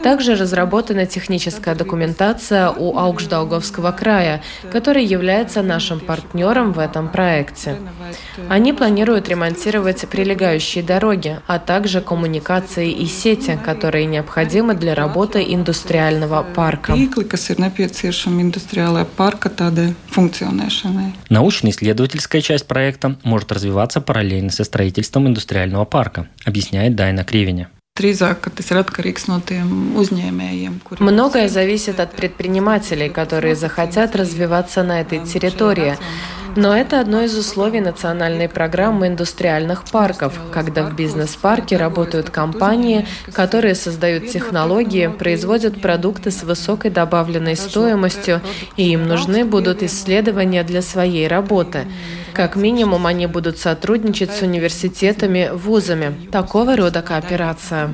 Также 0.01 0.33
разработана 0.33 1.05
техническая 1.05 1.75
документация 1.75 2.71
у 2.71 2.97
Аукшдауговского 2.97 3.91
края, 3.91 4.41
который 4.71 5.05
является 5.05 5.61
нашим 5.61 5.99
партнером 5.99 6.71
в 6.71 6.79
этом 6.79 7.09
проекте. 7.09 7.75
Они 8.49 8.73
планируют 8.73 9.29
ремонтировать 9.29 10.07
прилегающие 10.09 10.30
прилегающие 10.31 10.83
дороги, 10.83 11.39
а 11.47 11.59
также 11.59 11.99
коммуникации 11.99 12.89
и 12.91 13.05
сети, 13.05 13.59
которые 13.63 14.05
необходимы 14.05 14.75
для 14.75 14.95
работы 14.95 15.43
индустриального 15.47 16.43
парка. 16.43 16.93
Научно-исследовательская 21.29 22.41
часть 22.41 22.67
проекта 22.67 23.17
может 23.23 23.51
развиваться 23.51 23.99
параллельно 23.99 24.51
со 24.51 24.63
строительством 24.63 25.27
индустриального 25.27 25.83
парка, 25.85 26.27
объясняет 26.45 26.95
Дайна 26.95 27.25
Кривиня. 27.25 27.69
Многое 30.99 31.49
зависит 31.49 31.99
от 31.99 32.15
предпринимателей, 32.15 33.09
которые 33.09 33.55
захотят 33.55 34.15
развиваться 34.15 34.81
на 34.83 35.01
этой 35.01 35.19
территории. 35.19 35.97
Но 36.55 36.75
это 36.75 36.99
одно 36.99 37.21
из 37.21 37.37
условий 37.37 37.79
национальной 37.79 38.49
программы 38.49 39.07
индустриальных 39.07 39.85
парков, 39.85 40.33
когда 40.51 40.83
в 40.83 40.95
бизнес-парке 40.95 41.77
работают 41.77 42.29
компании, 42.29 43.07
которые 43.33 43.75
создают 43.75 44.29
технологии, 44.29 45.07
производят 45.07 45.81
продукты 45.81 46.31
с 46.31 46.43
высокой 46.43 46.91
добавленной 46.91 47.55
стоимостью, 47.55 48.41
и 48.75 48.91
им 48.91 49.07
нужны 49.07 49.45
будут 49.45 49.83
исследования 49.83 50.63
для 50.63 50.81
своей 50.81 51.27
работы. 51.27 51.85
Как 52.33 52.55
минимум, 52.55 53.07
они 53.07 53.27
будут 53.27 53.57
сотрудничать 53.57 54.31
с 54.31 54.41
университетами, 54.41 55.49
вузами. 55.53 56.29
Такого 56.31 56.77
рода 56.77 57.01
кооперация. 57.01 57.89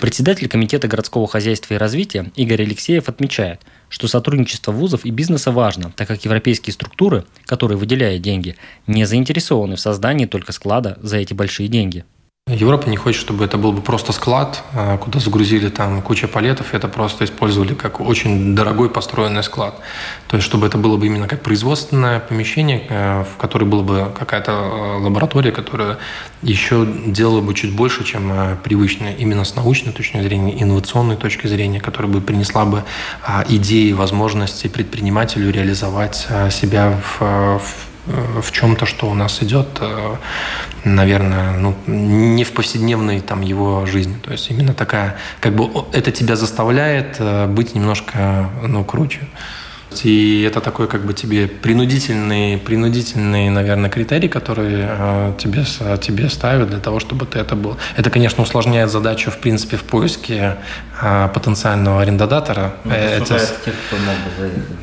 Председатель 0.00 0.48
Комитета 0.48 0.88
городского 0.88 1.26
хозяйства 1.28 1.74
и 1.74 1.76
развития 1.76 2.30
Игорь 2.34 2.62
Алексеев 2.62 3.08
отмечает– 3.08 3.60
что 3.88 4.08
сотрудничество 4.08 4.72
вузов 4.72 5.04
и 5.04 5.10
бизнеса 5.10 5.50
важно, 5.50 5.92
так 5.96 6.08
как 6.08 6.24
европейские 6.24 6.72
структуры, 6.72 7.24
которые 7.44 7.78
выделяют 7.78 8.22
деньги, 8.22 8.56
не 8.86 9.04
заинтересованы 9.04 9.76
в 9.76 9.80
создании 9.80 10.26
только 10.26 10.52
склада 10.52 10.98
за 11.02 11.18
эти 11.18 11.34
большие 11.34 11.68
деньги. 11.68 12.04
Европа 12.48 12.88
не 12.88 12.96
хочет, 12.96 13.20
чтобы 13.20 13.44
это 13.44 13.58
был 13.58 13.72
бы 13.72 13.82
просто 13.82 14.12
склад, 14.12 14.62
а, 14.72 14.96
куда 14.96 15.20
загрузили 15.20 15.68
там 15.68 16.00
куча 16.00 16.28
палетов, 16.28 16.72
и 16.72 16.76
это 16.76 16.88
просто 16.88 17.24
использовали 17.24 17.74
как 17.74 18.00
очень 18.00 18.54
дорогой 18.54 18.88
построенный 18.88 19.42
склад. 19.42 19.78
То 20.28 20.36
есть, 20.36 20.46
чтобы 20.46 20.66
это 20.66 20.78
было 20.78 20.96
бы 20.96 21.06
именно 21.06 21.28
как 21.28 21.42
производственное 21.42 22.20
помещение, 22.20 22.86
э, 22.88 23.24
в 23.24 23.36
котором 23.36 23.70
была 23.70 23.82
бы 23.82 24.12
какая-то 24.18 24.52
э, 24.52 25.02
лаборатория, 25.02 25.52
которая 25.52 25.98
еще 26.42 26.86
делала 27.06 27.40
бы 27.40 27.54
чуть 27.54 27.74
больше, 27.74 28.04
чем 28.04 28.32
э, 28.32 28.56
привычная, 28.64 29.14
именно 29.14 29.44
с 29.44 29.54
научной 29.54 29.92
точки 29.92 30.20
зрения, 30.20 30.62
инновационной 30.62 31.16
точки 31.16 31.46
зрения, 31.46 31.80
которая 31.80 32.10
бы 32.10 32.20
принесла 32.20 32.64
бы 32.64 32.84
а, 33.22 33.44
идеи, 33.48 33.92
возможности 33.92 34.68
предпринимателю 34.68 35.50
реализовать 35.50 36.26
себя 36.50 36.98
в, 37.02 37.58
в 37.58 37.87
в 38.40 38.52
чем-то, 38.52 38.86
что 38.86 39.08
у 39.08 39.14
нас 39.14 39.42
идет, 39.42 39.68
э, 39.80 40.16
наверное, 40.84 41.56
ну, 41.56 41.74
не 41.86 42.44
в 42.44 42.52
повседневной 42.52 43.20
там 43.20 43.42
его 43.42 43.86
жизни. 43.86 44.16
То 44.22 44.32
есть 44.32 44.50
именно 44.50 44.74
такая, 44.74 45.16
как 45.40 45.54
бы 45.54 45.68
это 45.92 46.10
тебя 46.10 46.36
заставляет 46.36 47.16
э, 47.18 47.46
быть 47.46 47.74
немножко, 47.74 48.48
ну, 48.62 48.84
круче. 48.84 49.20
И 50.04 50.42
это 50.46 50.60
такой 50.60 50.86
как 50.86 51.04
бы 51.04 51.14
тебе 51.14 51.46
принудительный, 51.48 52.58
принудительный, 52.58 53.50
наверное, 53.50 53.90
критерий, 53.90 54.28
который 54.28 54.84
э, 54.86 55.32
тебе, 55.38 55.64
тебе 56.00 56.28
ставят 56.28 56.70
для 56.70 56.78
того, 56.78 57.00
чтобы 57.00 57.26
ты 57.26 57.38
это 57.38 57.56
был. 57.56 57.76
Это, 57.96 58.10
конечно, 58.10 58.42
усложняет 58.42 58.90
задачу, 58.90 59.30
в 59.30 59.38
принципе, 59.38 59.76
в 59.76 59.84
поиске 59.84 60.56
э, 61.00 61.28
потенциального 61.32 62.02
арендодатора. 62.02 62.74
Ну, 62.84 62.92
это, 62.92 63.38
тех, 63.64 63.74
кто 63.86 63.96
мог 63.96 64.16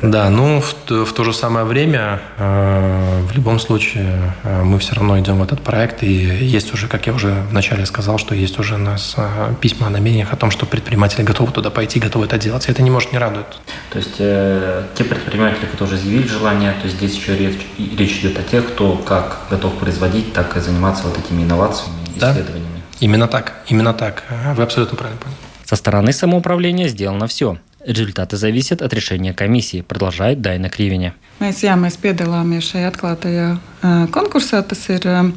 бы 0.02 0.10
Да, 0.10 0.30
ну, 0.30 0.60
в, 0.60 1.04
в 1.04 1.12
то 1.12 1.24
же 1.24 1.32
самое 1.32 1.64
время, 1.64 2.20
э, 2.38 3.22
в 3.30 3.34
любом 3.34 3.58
случае, 3.60 4.34
э, 4.42 4.62
мы 4.62 4.78
все 4.78 4.94
равно 4.94 5.18
идем 5.18 5.38
в 5.38 5.42
этот 5.42 5.62
проект, 5.62 6.02
и 6.02 6.12
есть 6.12 6.74
уже, 6.74 6.88
как 6.88 7.06
я 7.06 7.12
уже 7.12 7.42
вначале 7.50 7.86
сказал, 7.86 8.18
что 8.18 8.34
есть 8.34 8.58
уже 8.58 8.74
у 8.74 8.78
нас 8.78 9.14
э, 9.16 9.54
письма 9.60 9.86
о 9.86 9.90
намерениях 9.90 10.32
о 10.32 10.36
том, 10.36 10.50
что 10.50 10.66
предприниматели 10.66 11.22
готовы 11.22 11.52
туда 11.52 11.70
пойти, 11.70 12.00
готовы 12.00 12.26
это 12.26 12.38
делать, 12.38 12.68
и 12.68 12.72
это 12.72 12.82
не 12.82 12.90
может 12.90 13.12
не 13.12 13.18
радовать. 13.18 13.60
То 13.90 13.98
есть 13.98 14.16
э, 14.18 14.84
те 14.96 15.04
предприниматели, 15.04 15.66
которые 15.66 15.98
заявили 15.98 16.26
желание, 16.26 16.72
то 16.72 16.84
есть 16.84 16.96
здесь 16.96 17.14
еще 17.14 17.36
речь, 17.36 17.66
речь 17.98 18.18
идет 18.20 18.38
о 18.38 18.42
тех, 18.42 18.66
кто 18.66 18.96
как 18.96 19.42
готов 19.50 19.74
производить, 19.78 20.32
так 20.32 20.56
и 20.56 20.60
заниматься 20.60 21.04
вот 21.04 21.18
этими 21.18 21.42
инновациями, 21.42 21.96
да? 22.16 22.32
исследованиями. 22.32 22.82
Именно 23.00 23.28
так, 23.28 23.54
именно 23.68 23.92
так. 23.92 24.24
Вы 24.56 24.62
абсолютно 24.62 24.96
правильно 24.96 25.20
поняли. 25.20 25.38
Со 25.64 25.76
стороны 25.76 26.12
самоуправления 26.12 26.88
сделано 26.88 27.26
все. 27.26 27.58
Результаты 27.84 28.36
зависят 28.36 28.82
от 28.82 28.92
решения 28.94 29.32
комиссии, 29.32 29.80
продолжает 29.82 30.40
Дайна 30.40 30.70
Кривине. 30.70 31.14
Mēs, 31.38 31.60
jā, 31.60 31.74
mēs 31.76 31.98
piedalāmies 32.00 32.64
šajā 32.64 32.88
atklātajā 32.90 33.48
конкурса. 34.12 34.62
Tas 34.62 34.88
ir 34.88 35.32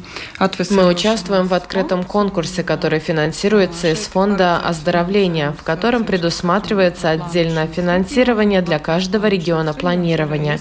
Мы 0.70 0.86
участвуем 0.86 1.46
в 1.46 1.54
открытом 1.54 2.04
конкурсе, 2.04 2.62
который 2.62 2.98
финансируется 2.98 3.92
из 3.92 4.00
фонда 4.00 4.58
оздоровления, 4.58 5.52
в 5.52 5.62
котором 5.62 6.04
предусматривается 6.04 7.10
отдельное 7.10 7.66
финансирование 7.66 8.62
для 8.62 8.78
каждого 8.78 9.26
региона 9.26 9.74
планирования. 9.74 10.60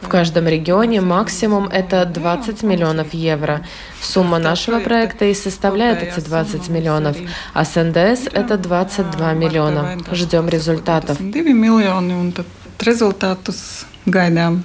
В 0.00 0.08
каждом 0.08 0.48
регионе 0.48 1.00
максимум 1.00 1.68
это 1.68 2.04
20 2.04 2.62
миллионов 2.62 3.14
евро. 3.14 3.60
Сумма 4.00 4.38
нашего 4.38 4.80
проекта 4.80 5.26
и 5.26 5.34
составляет 5.34 6.02
эти 6.02 6.20
20 6.24 6.68
миллионов, 6.68 7.16
а 7.52 7.64
с 7.64 7.74
НДС 7.80 8.28
это 8.32 8.56
22 8.56 9.32
миллиона. 9.34 9.98
Ждем 10.12 10.48
результатов. 10.48 11.18
2 11.18 11.42
миллиона, 11.42 12.20
un 12.20 12.32
tad 12.32 12.46
rezultātus 12.78 13.86
gaidām. 14.06 14.62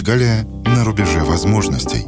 Латгалия 0.00 0.46
на 0.64 0.82
рубеже 0.82 1.20
возможностей. 1.20 2.06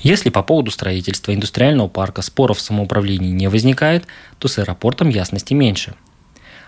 Если 0.00 0.30
по 0.30 0.44
поводу 0.44 0.70
строительства 0.70 1.34
индустриального 1.34 1.88
парка 1.88 2.22
споров 2.22 2.58
в 2.58 2.60
самоуправлении 2.60 3.32
не 3.32 3.48
возникает, 3.48 4.04
то 4.38 4.46
с 4.46 4.60
аэропортом 4.60 5.08
ясности 5.08 5.54
меньше. 5.54 5.94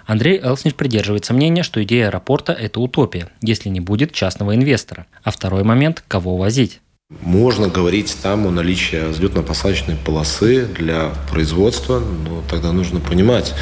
Андрей 0.05 0.41
Элснич 0.43 0.75
придерживается 0.75 1.33
мнения, 1.33 1.63
что 1.63 1.81
идея 1.85 2.09
аэропорта– 2.09 2.53
это 2.61 2.81
утопия, 2.81 3.29
если 3.41 3.69
не 3.69 3.79
будет 3.79 4.11
частного 4.11 4.57
инвестора. 4.57 5.07
А 5.23 5.31
второй 5.31 5.63
момент– 5.63 6.03
кого 6.09 6.37
возить. 6.37 6.81
Можно 7.21 7.69
говорить 7.69 8.17
там 8.23 8.47
о 8.47 8.51
наличии 8.51 8.97
взлетно-посадочной 9.11 9.97
полосы 9.97 10.65
для 10.65 11.13
производства, 11.31 12.01
но 12.01 12.43
тогда 12.49 12.73
нужно 12.73 13.01
понимать, 13.01 13.55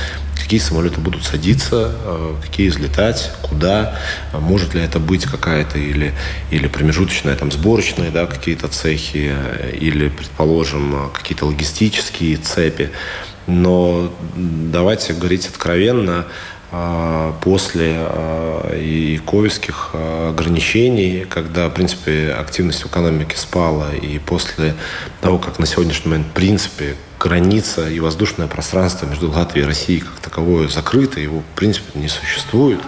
какие 0.50 0.66
самолеты 0.66 1.00
будут 1.00 1.22
садиться, 1.22 1.92
э, 2.04 2.34
какие 2.42 2.70
взлетать, 2.70 3.30
куда, 3.40 3.96
может 4.32 4.74
ли 4.74 4.80
это 4.80 4.98
быть 4.98 5.24
какая-то 5.24 5.78
или, 5.78 6.12
или 6.50 6.66
промежуточная, 6.66 7.36
там, 7.36 7.52
сборочная, 7.52 8.10
да, 8.10 8.26
какие-то 8.26 8.66
цехи, 8.66 9.32
или, 9.80 10.08
предположим, 10.08 11.08
какие-то 11.12 11.46
логистические 11.46 12.36
цепи. 12.38 12.90
Но 13.46 14.12
давайте 14.34 15.12
говорить 15.12 15.46
откровенно, 15.46 16.26
после 17.42 18.06
и 18.74 19.20
ковидских 19.24 19.90
ограничений, 19.92 21.26
когда, 21.28 21.68
в 21.68 21.74
принципе, 21.74 22.32
активность 22.32 22.82
в 22.82 22.86
экономике 22.86 23.36
спала, 23.36 23.94
и 23.94 24.18
после 24.18 24.74
того, 25.20 25.38
как 25.38 25.60
на 25.60 25.66
сегодняшний 25.66 26.10
момент, 26.10 26.28
в 26.28 26.32
принципе, 26.32 26.96
граница 27.20 27.88
и 27.88 28.00
воздушное 28.00 28.48
пространство 28.48 29.06
между 29.06 29.30
Латвией 29.30 29.64
и 29.64 29.68
Россией 29.68 30.00
как 30.00 30.18
таковое 30.20 30.68
закрыто, 30.68 31.20
его, 31.20 31.40
в 31.40 31.56
принципе, 31.56 31.98
не 31.98 32.08
существует. 32.08 32.80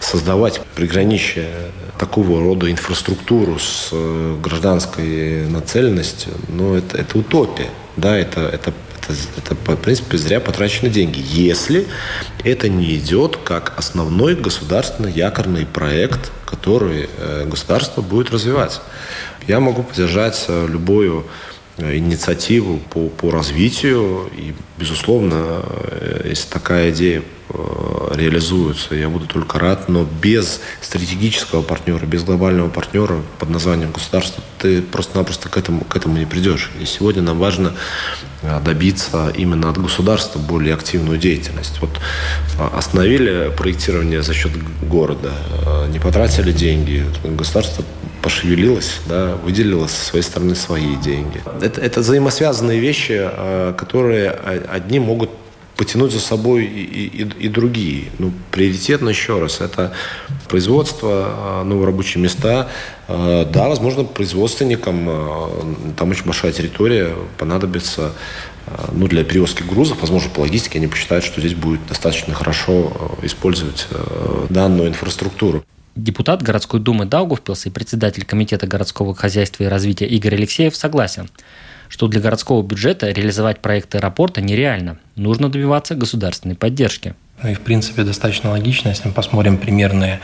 Создавать 0.00 0.60
приграничие 0.74 1.50
такого 1.98 2.40
рода 2.40 2.70
инфраструктуру 2.70 3.58
с 3.58 3.90
э, 3.92 4.36
гражданской 4.42 5.46
нацеленностью, 5.48 6.32
ну, 6.48 6.74
это, 6.74 6.96
это 6.96 7.18
утопия. 7.18 7.68
Да, 7.96 8.16
это, 8.16 8.40
это 8.48 8.72
это, 9.08 9.14
это, 9.36 9.54
в 9.54 9.76
принципе, 9.76 10.18
зря 10.18 10.40
потрачены 10.40 10.90
деньги, 10.90 11.22
если 11.24 11.86
это 12.42 12.68
не 12.68 12.96
идет 12.96 13.36
как 13.36 13.74
основной 13.76 14.34
государственный 14.34 15.12
якорный 15.12 15.64
проект, 15.64 16.32
который 16.44 17.08
э, 17.16 17.46
государство 17.46 18.02
будет 18.02 18.30
развивать. 18.30 18.80
Я 19.46 19.60
могу 19.60 19.84
поддержать 19.84 20.46
э, 20.48 20.66
любую 20.68 21.26
инициативу 21.78 22.78
по, 22.90 23.08
по 23.08 23.30
развитию. 23.30 24.30
И, 24.36 24.54
безусловно, 24.78 25.62
если 26.24 26.48
такая 26.48 26.90
идея 26.90 27.22
реализуются. 28.10 28.94
Я 28.94 29.08
буду 29.08 29.26
только 29.26 29.58
рад, 29.58 29.88
но 29.88 30.04
без 30.20 30.60
стратегического 30.80 31.62
партнера, 31.62 32.04
без 32.04 32.24
глобального 32.24 32.68
партнера 32.68 33.22
под 33.38 33.50
названием 33.50 33.92
государство 33.92 34.42
ты 34.58 34.82
просто-напросто 34.82 35.48
к 35.48 35.56
этому, 35.56 35.82
к 35.82 35.96
этому 35.96 36.18
не 36.18 36.26
придешь. 36.26 36.70
И 36.80 36.86
сегодня 36.86 37.22
нам 37.22 37.38
важно 37.38 37.74
добиться 38.64 39.32
именно 39.36 39.70
от 39.70 39.78
государства 39.78 40.38
более 40.40 40.74
активную 40.74 41.18
деятельность. 41.18 41.80
Вот 41.80 42.00
остановили 42.74 43.52
проектирование 43.56 44.22
за 44.22 44.34
счет 44.34 44.52
города, 44.82 45.32
не 45.88 46.00
потратили 46.00 46.52
деньги, 46.52 47.04
государство 47.24 47.84
пошевелилась, 48.26 49.02
да, 49.06 49.36
выделила 49.36 49.86
со 49.86 50.04
своей 50.04 50.24
стороны 50.24 50.56
свои 50.56 50.96
деньги. 50.96 51.40
Это, 51.62 51.80
это 51.80 52.00
взаимосвязанные 52.00 52.80
вещи, 52.80 53.30
которые 53.78 54.30
одни 54.30 54.98
могут 54.98 55.30
потянуть 55.76 56.10
за 56.10 56.18
собой 56.18 56.64
и, 56.64 57.06
и, 57.06 57.44
и 57.44 57.48
другие. 57.48 58.06
Ну, 58.18 58.32
приоритетно 58.50 59.10
еще 59.10 59.38
раз, 59.38 59.60
это 59.60 59.92
производство, 60.48 61.08
а, 61.12 61.62
новые 61.62 61.86
рабочие 61.86 62.20
места. 62.20 62.68
А, 63.06 63.44
да, 63.44 63.68
возможно, 63.68 64.02
производственникам, 64.02 65.94
там 65.96 66.10
очень 66.10 66.24
большая 66.24 66.50
территория, 66.50 67.14
понадобится 67.38 68.10
ну, 68.90 69.06
для 69.06 69.22
перевозки 69.22 69.62
грузов, 69.62 69.98
возможно, 70.00 70.30
по 70.30 70.40
логистике 70.40 70.78
они 70.78 70.88
посчитают, 70.88 71.24
что 71.24 71.40
здесь 71.40 71.54
будет 71.54 71.86
достаточно 71.86 72.34
хорошо 72.34 73.16
использовать 73.22 73.86
данную 74.48 74.88
инфраструктуру. 74.88 75.64
Депутат 75.96 76.42
городской 76.42 76.78
думы 76.78 77.06
Даугавпилса 77.06 77.68
и 77.68 77.72
председатель 77.72 78.24
Комитета 78.24 78.66
городского 78.66 79.14
хозяйства 79.14 79.64
и 79.64 79.66
развития 79.66 80.06
Игорь 80.06 80.34
Алексеев 80.36 80.76
согласен– 80.76 81.28
что 81.88 82.08
для 82.08 82.20
городского 82.20 82.62
бюджета 82.62 83.10
реализовать 83.10 83.60
проект 83.60 83.94
аэропорта 83.94 84.40
нереально. 84.40 84.98
Нужно 85.14 85.48
добиваться 85.48 85.94
государственной 85.94 86.54
поддержки. 86.54 87.14
Ну 87.42 87.50
и, 87.50 87.54
в 87.54 87.60
принципе, 87.60 88.02
достаточно 88.02 88.50
логично, 88.50 88.88
если 88.88 89.08
мы 89.08 89.14
посмотрим 89.14 89.58
примерные, 89.58 90.20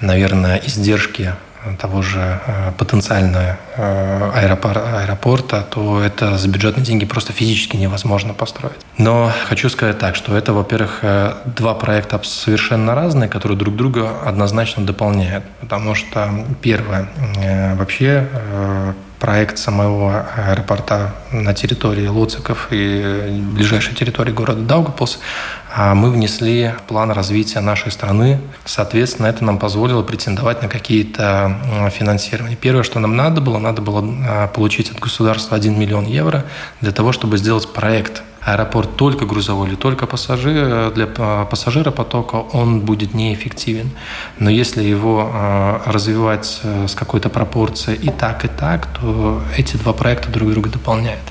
наверное, 0.00 0.60
издержки 0.64 1.34
того 1.78 2.02
же 2.02 2.40
э, 2.46 2.72
потенциального 2.78 3.56
э, 3.76 4.30
аэропорта, 4.34 5.62
то 5.68 6.00
это 6.00 6.38
за 6.38 6.48
бюджетные 6.48 6.84
деньги 6.84 7.04
просто 7.04 7.32
физически 7.32 7.76
невозможно 7.76 8.34
построить. 8.34 8.76
Но 8.98 9.30
хочу 9.48 9.68
сказать 9.68 9.98
так, 9.98 10.16
что 10.16 10.36
это, 10.36 10.52
во-первых, 10.52 11.00
э, 11.02 11.34
два 11.44 11.74
проекта 11.74 12.20
совершенно 12.22 12.94
разные, 12.94 13.28
которые 13.28 13.58
друг 13.58 13.76
друга 13.76 14.10
однозначно 14.24 14.84
дополняют. 14.86 15.44
Потому 15.60 15.94
что, 15.94 16.30
первое, 16.62 17.08
вообще 17.76 18.28
проект 19.26 19.58
самого 19.58 20.24
аэропорта 20.36 21.12
на 21.32 21.52
территории 21.52 22.06
Луциков 22.06 22.68
и 22.70 23.42
ближайшей 23.56 23.92
территории 23.92 24.30
города 24.30 24.60
Даугапилс 24.60 25.18
а 25.78 25.94
мы 25.94 26.10
внесли 26.10 26.72
план 26.86 27.10
развития 27.10 27.60
нашей 27.60 27.90
страны. 27.92 28.40
Соответственно, 28.64 29.26
это 29.26 29.44
нам 29.44 29.58
позволило 29.58 30.02
претендовать 30.02 30.62
на 30.62 30.68
какие-то 30.68 31.90
финансирования. 31.92 32.56
Первое, 32.56 32.82
что 32.82 32.98
нам 32.98 33.14
надо 33.14 33.42
было, 33.42 33.58
надо 33.58 33.82
было 33.82 34.02
а, 34.26 34.46
получить 34.46 34.90
от 34.90 35.00
государства 35.00 35.54
1 35.54 35.78
миллион 35.78 36.06
евро 36.06 36.46
для 36.80 36.92
того, 36.92 37.12
чтобы 37.12 37.36
сделать 37.36 37.70
проект 37.70 38.22
аэропорт 38.46 38.96
только 38.96 39.26
грузовой 39.26 39.68
или 39.68 39.74
только 39.74 40.06
пассажир, 40.06 40.92
для 40.92 41.06
пассажиропотока, 41.06 42.36
он 42.36 42.80
будет 42.80 43.12
неэффективен. 43.12 43.90
Но 44.38 44.50
если 44.50 44.84
его 44.84 45.28
э, 45.32 45.80
развивать 45.86 46.60
э, 46.62 46.86
с 46.86 46.94
какой-то 46.94 47.28
пропорцией 47.28 47.98
и 47.98 48.10
так, 48.10 48.44
и 48.44 48.48
так, 48.48 48.86
то 48.86 49.42
эти 49.56 49.76
два 49.76 49.92
проекта 49.92 50.30
друг 50.30 50.50
друга 50.52 50.70
дополняют. 50.70 51.22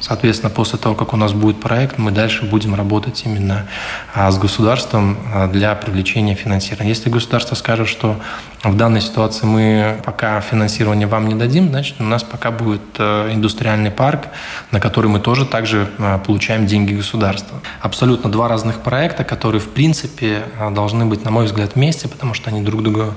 Соответственно, 0.00 0.48
после 0.50 0.78
того, 0.78 0.94
как 0.94 1.12
у 1.12 1.16
нас 1.16 1.32
будет 1.32 1.60
проект, 1.60 1.98
мы 1.98 2.10
дальше 2.10 2.44
будем 2.46 2.74
работать 2.74 3.22
именно 3.26 3.66
а, 4.14 4.30
с 4.30 4.38
государством 4.38 5.18
а, 5.32 5.48
для 5.48 5.74
привлечения 5.74 6.34
финансирования. 6.34 6.88
Если 6.88 7.10
государство 7.10 7.54
скажет, 7.54 7.88
что 7.88 8.16
в 8.62 8.76
данной 8.76 9.00
ситуации 9.00 9.46
мы 9.46 10.00
пока 10.04 10.40
финансирование 10.40 11.06
вам 11.06 11.28
не 11.28 11.34
дадим, 11.34 11.68
значит, 11.68 11.96
у 11.98 12.04
нас 12.04 12.22
пока 12.22 12.50
будет 12.50 12.82
э, 12.98 13.32
индустриальный 13.32 13.90
парк, 13.90 14.28
на 14.70 14.80
который 14.80 15.06
мы 15.06 15.20
тоже 15.20 15.46
также 15.46 15.88
получаем 16.26 16.52
получаем 16.52 16.66
деньги 16.66 16.94
государства. 16.94 17.60
Абсолютно 17.80 18.30
два 18.30 18.48
разных 18.48 18.80
проекта, 18.80 19.24
которые, 19.24 19.60
в 19.60 19.68
принципе, 19.68 20.42
а, 20.58 20.70
должны 20.70 21.04
быть, 21.04 21.24
на 21.24 21.30
мой 21.30 21.44
взгляд, 21.44 21.74
вместе, 21.74 22.08
потому 22.08 22.34
что 22.34 22.50
они 22.50 22.62
друг 22.62 22.82
друга 22.82 23.14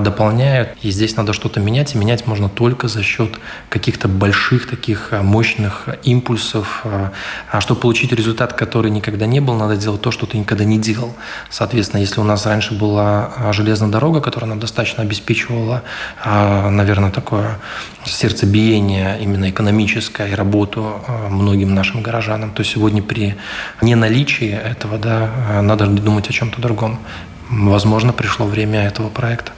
дополняют. 0.00 0.70
И 0.82 0.90
здесь 0.90 1.16
надо 1.16 1.32
что-то 1.32 1.60
менять, 1.60 1.94
и 1.94 1.98
менять 1.98 2.26
можно 2.26 2.48
только 2.48 2.88
за 2.88 3.02
счет 3.02 3.30
каких-то 3.68 4.08
больших 4.08 4.68
таких 4.68 5.12
мощных 5.12 5.88
импульсов. 6.04 6.84
А 7.50 7.60
чтобы 7.60 7.80
получить 7.80 8.12
результат, 8.12 8.52
который 8.52 8.90
никогда 8.90 9.26
не 9.26 9.40
был, 9.40 9.54
надо 9.54 9.76
делать 9.76 10.00
то, 10.00 10.10
что 10.10 10.26
ты 10.26 10.38
никогда 10.38 10.64
не 10.64 10.78
делал. 10.78 11.14
Соответственно, 11.50 12.00
если 12.00 12.20
у 12.20 12.24
нас 12.24 12.46
раньше 12.46 12.74
была 12.74 13.30
железная 13.52 13.90
дорога, 13.90 14.20
которая 14.20 14.48
нам 14.48 14.60
достаточно 14.60 14.73
обеспечивала, 15.02 15.82
наверное, 16.24 17.10
такое 17.10 17.58
сердцебиение 18.04 19.18
именно 19.20 19.50
экономическое 19.50 20.28
и 20.28 20.34
работу 20.34 21.00
многим 21.30 21.74
нашим 21.74 22.02
горожанам, 22.02 22.52
то 22.52 22.64
сегодня 22.64 23.02
при 23.02 23.34
неналичии 23.82 24.50
этого, 24.50 24.98
да, 24.98 25.60
надо 25.62 25.86
думать 25.86 26.28
о 26.28 26.32
чем-то 26.32 26.60
другом. 26.60 26.98
Возможно, 27.50 28.12
пришло 28.12 28.46
время 28.46 28.86
этого 28.86 29.08
проекта. 29.08 29.52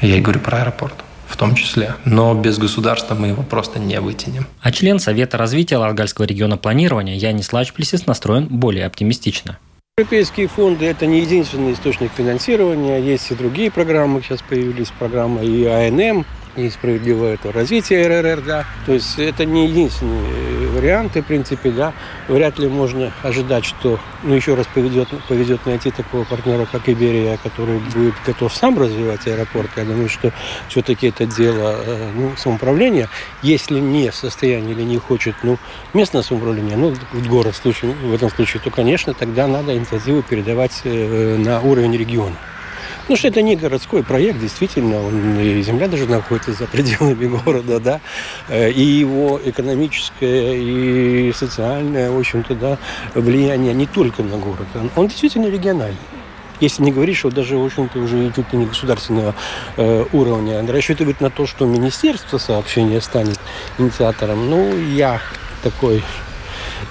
Я 0.00 0.16
и 0.16 0.20
говорю 0.20 0.40
про 0.40 0.58
аэропорт 0.58 0.94
в 1.26 1.36
том 1.36 1.54
числе. 1.54 1.94
Но 2.06 2.32
без 2.34 2.56
государства 2.56 3.14
мы 3.14 3.28
его 3.28 3.42
просто 3.42 3.78
не 3.78 4.00
вытянем. 4.00 4.46
А 4.62 4.72
член 4.72 4.98
Совета 4.98 5.36
развития 5.36 5.76
Латгальского 5.76 6.24
региона 6.24 6.56
планирования 6.56 7.16
Янис 7.16 7.52
Лачплисис 7.52 8.06
настроен 8.06 8.46
более 8.46 8.86
оптимистично. 8.86 9.58
Европейские 9.98 10.46
фонды– 10.46 10.86
это 10.86 11.06
не 11.06 11.22
единственный 11.22 11.72
источник 11.72 12.12
финансирования. 12.16 13.00
Есть 13.00 13.32
и 13.32 13.34
другие 13.34 13.68
программы. 13.68 14.22
Сейчас 14.22 14.40
появились 14.42 14.92
программы 14.96 15.44
и 15.44 15.64
АНМ, 15.66 16.24
и 16.54 16.70
справедливое 16.70 17.34
это 17.34 17.50
развитие 17.50 18.06
РРР, 18.06 18.42
да. 18.42 18.64
То 18.86 18.92
есть 18.92 19.18
это 19.18 19.44
не 19.44 19.66
единственные 19.66 20.22
варианты, 20.78 21.22
в 21.22 21.26
принципе, 21.26 21.70
да. 21.70 21.92
Вряд 22.28 22.58
ли 22.58 22.68
можно 22.68 23.12
ожидать, 23.22 23.64
что, 23.64 23.98
ну, 24.22 24.34
еще 24.34 24.54
раз 24.54 24.66
поведет, 24.66 25.08
поведет 25.28 25.66
найти 25.66 25.90
такого 25.90 26.24
партнера, 26.24 26.66
как 26.66 26.88
Иберия, 26.88 27.38
который 27.42 27.78
будет 27.78 28.14
готов 28.26 28.54
сам 28.54 28.78
развивать 28.78 29.26
аэропорт. 29.26 29.70
Я 29.76 29.84
думаю, 29.84 30.08
что 30.08 30.32
все-таки 30.68 31.08
это 31.08 31.26
дело 31.26 31.76
э, 31.78 32.10
ну, 32.14 32.32
самоуправления. 32.36 33.08
Если 33.42 33.80
не 33.80 34.10
в 34.10 34.14
состоянии 34.14 34.72
или 34.72 34.82
не 34.82 34.98
хочет, 34.98 35.34
ну, 35.42 35.58
местное 35.94 36.22
самоуправление, 36.22 36.76
ну, 36.76 36.94
город 37.28 37.54
в, 37.54 37.58
случае, 37.58 37.92
в 37.92 38.14
этом 38.14 38.30
случае, 38.30 38.62
то, 38.62 38.70
конечно, 38.70 39.14
тогда 39.14 39.46
надо 39.46 39.76
инициативу 39.76 40.22
передавать 40.22 40.80
э, 40.84 41.36
на 41.36 41.60
уровень 41.60 41.96
региона. 41.96 42.36
Ну, 43.08 43.16
что 43.16 43.28
это 43.28 43.40
не 43.40 43.56
городской 43.56 44.02
проект, 44.02 44.38
действительно, 44.38 45.00
он, 45.00 45.40
и 45.40 45.62
земля 45.62 45.88
даже 45.88 46.06
находится 46.06 46.52
за 46.52 46.66
пределами 46.66 47.26
города, 47.44 47.80
да, 47.80 48.00
э, 48.48 48.70
и 48.70 48.82
его 48.82 49.40
экономическое 49.42 50.54
и 50.54 51.32
социальное, 51.32 52.10
в 52.10 52.18
общем-то, 52.18 52.54
да, 52.54 52.78
влияние 53.14 53.72
не 53.72 53.86
только 53.86 54.22
на 54.22 54.36
город, 54.36 54.66
он 54.94 55.08
действительно 55.08 55.46
региональный. 55.46 55.96
Если 56.60 56.82
не 56.82 56.92
говорить, 56.92 57.16
что 57.16 57.30
даже, 57.30 57.56
в 57.56 57.64
общем-то, 57.64 57.98
уже 57.98 58.30
чуть 58.34 58.52
ли 58.52 58.58
не 58.58 58.66
государственного 58.66 59.34
э, 59.76 60.04
уровня, 60.12 60.66
рассчитывать 60.66 61.20
на 61.22 61.30
то, 61.30 61.46
что 61.46 61.64
Министерство 61.64 62.36
сообщения 62.36 63.00
станет 63.00 63.38
инициатором, 63.78 64.50
ну, 64.50 64.76
я 64.76 65.22
такой 65.62 66.02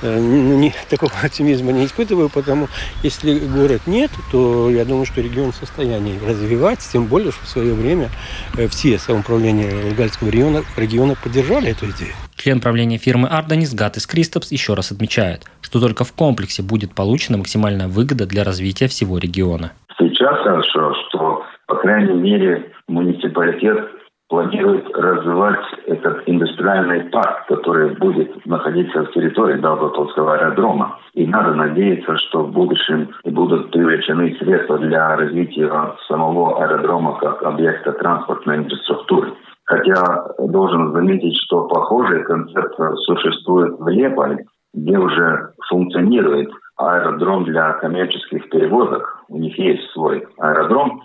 не, 0.04 0.74
такого 0.90 1.12
оптимизма 1.24 1.72
не 1.72 1.86
испытываю, 1.86 2.30
потому 2.30 2.68
если 3.04 3.40
город 3.40 3.82
нет, 3.88 4.12
то 4.32 4.70
я 4.70 4.86
думаю, 4.86 5.06
что 5.06 5.22
регион 5.22 5.52
в 5.52 5.56
состоянии 5.56 6.20
развивать, 6.28 6.80
тем 6.80 7.06
более, 7.06 7.32
что 7.32 7.44
в 7.44 7.48
свое 7.48 7.74
время 7.74 8.10
э, 8.58 8.68
все 8.68 8.98
самоуправления 8.98 9.72
Лугальского 9.90 10.30
региона, 10.30 10.64
региона 10.76 11.16
поддержали 11.22 11.72
эту 11.72 11.86
идею. 11.88 12.14
Член 12.36 12.62
правления 12.62 12.98
фирмы 12.98 13.28
Арденис 13.28 13.74
Гатис 13.74 14.06
Кристопс 14.06 14.52
еще 14.52 14.74
раз 14.74 14.92
отмечает, 14.92 15.44
что 15.62 15.80
только 15.80 16.04
в 16.04 16.14
комплексе 16.14 16.62
будет 16.62 16.94
получена 16.94 17.38
максимальная 17.38 17.88
выгода 17.88 18.26
для 18.26 18.44
развития 18.44 18.88
всего 18.88 19.18
региона. 19.18 19.72
Сейчас 19.98 20.38
хорошо, 20.44 20.94
что, 21.08 21.44
по 21.66 21.76
крайней 21.76 22.14
мере, 22.14 22.72
муниципалитет 22.88 23.90
планирует 24.30 24.90
развивать 24.96 25.66
этот 25.86 26.24
индустриальный 26.26 27.06
парк, 27.06 27.46
который 27.48 27.96
будет 27.96 28.46
находиться 28.46 29.04
в 29.04 29.12
территории 29.12 29.60
Долготовского 29.60 30.36
аэродрома. 30.36 31.00
И 31.14 31.26
надо 31.26 31.54
надеяться, 31.54 32.18
что 32.18 32.44
в 32.44 32.52
будущем 32.52 33.10
будут 33.24 33.72
привлечены 33.72 34.36
средства 34.38 34.78
для 34.80 35.16
развития 35.16 35.72
самого 36.08 36.62
аэродрома 36.62 37.18
как 37.20 37.42
объекта 37.44 37.94
транспортной 37.94 38.58
инфраструктуры. 38.58 39.34
Хотя 39.64 40.34
должен 40.40 40.94
заметить, 40.94 41.38
что 41.46 41.68
похожая 41.68 42.24
концепция 42.24 42.96
существует 42.96 43.80
в 43.80 43.88
Леполе, 43.88 44.46
где 44.74 44.98
уже 44.98 45.52
функционирует 45.70 46.50
аэродром 46.78 47.46
для 47.46 47.74
коммерческих 47.74 48.50
перевозок. 48.50 49.24
У 49.30 49.38
них 49.38 49.58
есть 49.58 49.90
свой 49.92 50.26
аэродром. 50.38 51.02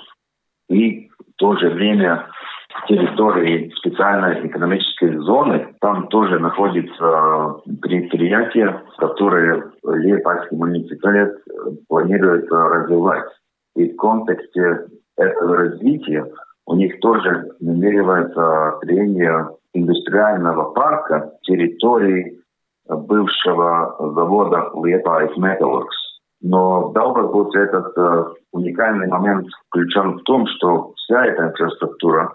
И 0.69 1.09
в 1.09 1.39
то 1.39 1.57
же 1.57 1.71
время 1.71 2.29
территории 2.89 3.73
специальной 3.77 4.47
экономической 4.47 5.17
зоны, 5.19 5.75
там 5.81 6.09
тоже 6.09 6.39
находится 6.39 7.57
предприятие, 7.81 8.83
которое 8.99 9.73
Лепальский 9.85 10.57
муниципалитет 10.57 11.39
планирует 11.89 12.51
развивать. 12.51 13.25
И 13.77 13.89
в 13.91 13.97
контексте 13.97 14.87
этого 15.17 15.57
развития 15.57 16.27
у 16.67 16.77
них 16.77 17.01
тоже 17.01 17.51
намеревается 17.61 18.75
строение 18.79 19.49
индустриального 19.75 20.73
парка 20.73 21.33
территории 21.43 22.39
бывшего 22.89 23.97
завода 24.15 24.71
Liepājas 24.75 25.35
Metalworks. 25.39 26.13
Но 26.43 26.89
в 26.89 26.93
Даугавпилсе 26.93 27.61
этот 27.61 27.97
э, 27.97 28.25
уникальный 28.53 29.07
момент 29.07 29.47
включен 29.69 30.19
в 30.19 30.23
том, 30.23 30.47
что 30.49 30.93
вся 30.97 31.25
эта 31.25 31.47
инфраструктура 31.47 32.33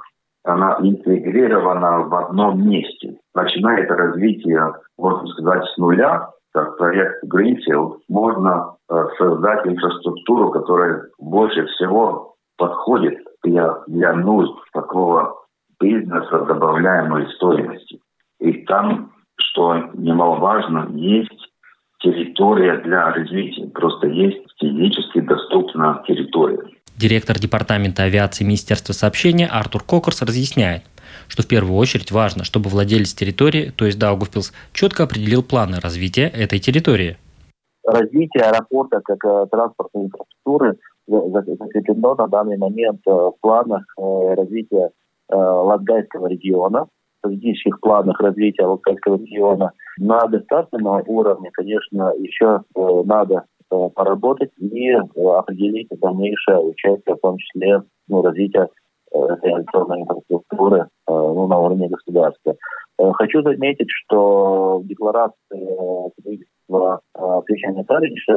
она 0.48 0.78
интегрирована 0.80 2.00
в 2.00 2.16
одном 2.16 2.68
месте. 2.68 3.18
Начинает 3.36 3.90
развитие, 3.92 4.74
можно 4.98 5.28
сказать, 5.28 5.64
с 5.66 5.78
нуля, 5.78 6.30
как 6.54 6.78
проект 6.78 7.24
Greenfield, 7.26 8.00
можно 8.10 8.76
э, 8.90 9.06
создать 9.18 9.68
инфраструктуру, 9.68 10.50
которая 10.52 11.04
больше 11.20 11.66
всего 11.68 12.36
подходит 12.58 13.20
для, 13.44 13.78
для 13.88 14.14
нужд 14.14 14.54
такого 14.74 15.36
бизнеса 15.80 16.40
добавляемой 16.46 17.28
стоимости. 17.34 18.00
И 18.40 18.66
там, 18.66 19.12
что 19.40 19.76
немаловажно, 19.94 20.88
есть 20.94 21.48
территория 22.00 22.78
для 22.78 23.12
развития. 23.12 23.70
Просто 23.74 24.08
есть 24.08 24.44
физически 24.60 25.20
доступна 25.22 26.04
территория. 26.08 26.77
Директор 26.98 27.38
Департамента 27.38 28.02
авиации 28.04 28.44
Министерства 28.44 28.92
сообщения 28.92 29.46
Артур 29.46 29.84
Кокорс 29.84 30.24
разъясняет, 30.24 30.82
что 31.28 31.44
в 31.44 31.48
первую 31.48 31.78
очередь 31.78 32.12
важно, 32.12 32.44
чтобы 32.44 32.72
владелец 32.72 33.14
территории, 33.14 33.72
то 33.76 33.86
есть 33.86 34.00
Даугавпилс, 34.00 34.52
четко 34.74 35.04
определил 35.04 35.44
планы 35.44 35.80
развития 35.80 36.28
этой 36.28 36.58
территории. 36.58 37.18
Развитие 37.86 38.46
аэропорта 38.46 39.02
как 39.06 39.24
э, 39.24 39.46
транспортной 39.52 40.06
инфраструктуры 40.06 40.78
закреплено 41.06 42.16
на 42.16 42.28
данный 42.28 42.58
момент 42.58 43.02
э, 43.08 43.12
в 43.12 43.36
планах 43.42 43.84
э, 43.98 44.34
развития 44.36 44.90
Латгальского 45.30 46.28
региона, 46.28 46.86
в 46.86 47.18
стратегических 47.20 47.80
планах 47.82 48.20
развития 48.22 48.66
Латгальского 48.66 49.18
региона. 49.18 49.72
На 49.98 50.26
государственном 50.26 51.04
уровне, 51.06 51.50
конечно, 51.52 52.14
еще 52.18 52.62
надо 52.74 53.44
поработать 53.70 54.52
и 54.58 54.92
э, 54.92 55.00
определить 55.16 55.90
дальнейшее 55.90 56.60
участие, 56.60 57.16
в 57.16 57.20
том 57.20 57.38
числе 57.38 57.82
ну, 58.08 58.22
развитие 58.22 58.68
э, 59.14 59.18
авиационной 59.18 60.02
инфраструктуры 60.02 60.88
ну, 61.08 61.48
на 61.48 61.60
уровне 61.60 61.88
государства. 61.88 62.56
Хочу 63.00 63.42
заметить, 63.44 63.90
что 63.90 64.80
в 64.80 64.88
декларации 64.88 66.12
правительства 66.22 67.02
Плещания 67.46 67.84
Тарича 67.84 68.34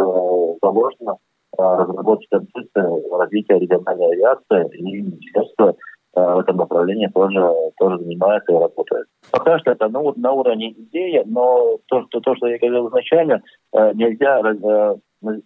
заложено 0.62 1.16
разработать 1.56 2.28
концепцию 2.30 3.02
развития 3.16 3.58
региональной 3.58 4.12
авиации, 4.12 4.76
и 4.76 4.82
Министерство 4.82 5.74
в 6.14 6.38
этом 6.38 6.58
направлении 6.58 7.06
тоже, 7.06 7.40
тоже 7.78 7.98
занимается 7.98 8.52
и 8.52 8.58
работает. 8.58 9.06
Пока 9.32 9.58
что 9.58 9.70
это 9.72 9.88
ну, 9.88 10.12
на 10.16 10.32
уровне 10.32 10.72
идеи, 10.72 11.22
но 11.24 11.78
то, 11.86 12.02
что, 12.02 12.20
то, 12.20 12.36
что 12.36 12.46
я 12.46 12.58
говорил 12.58 12.88
изначально, 12.88 13.42
нельзя 13.72 14.42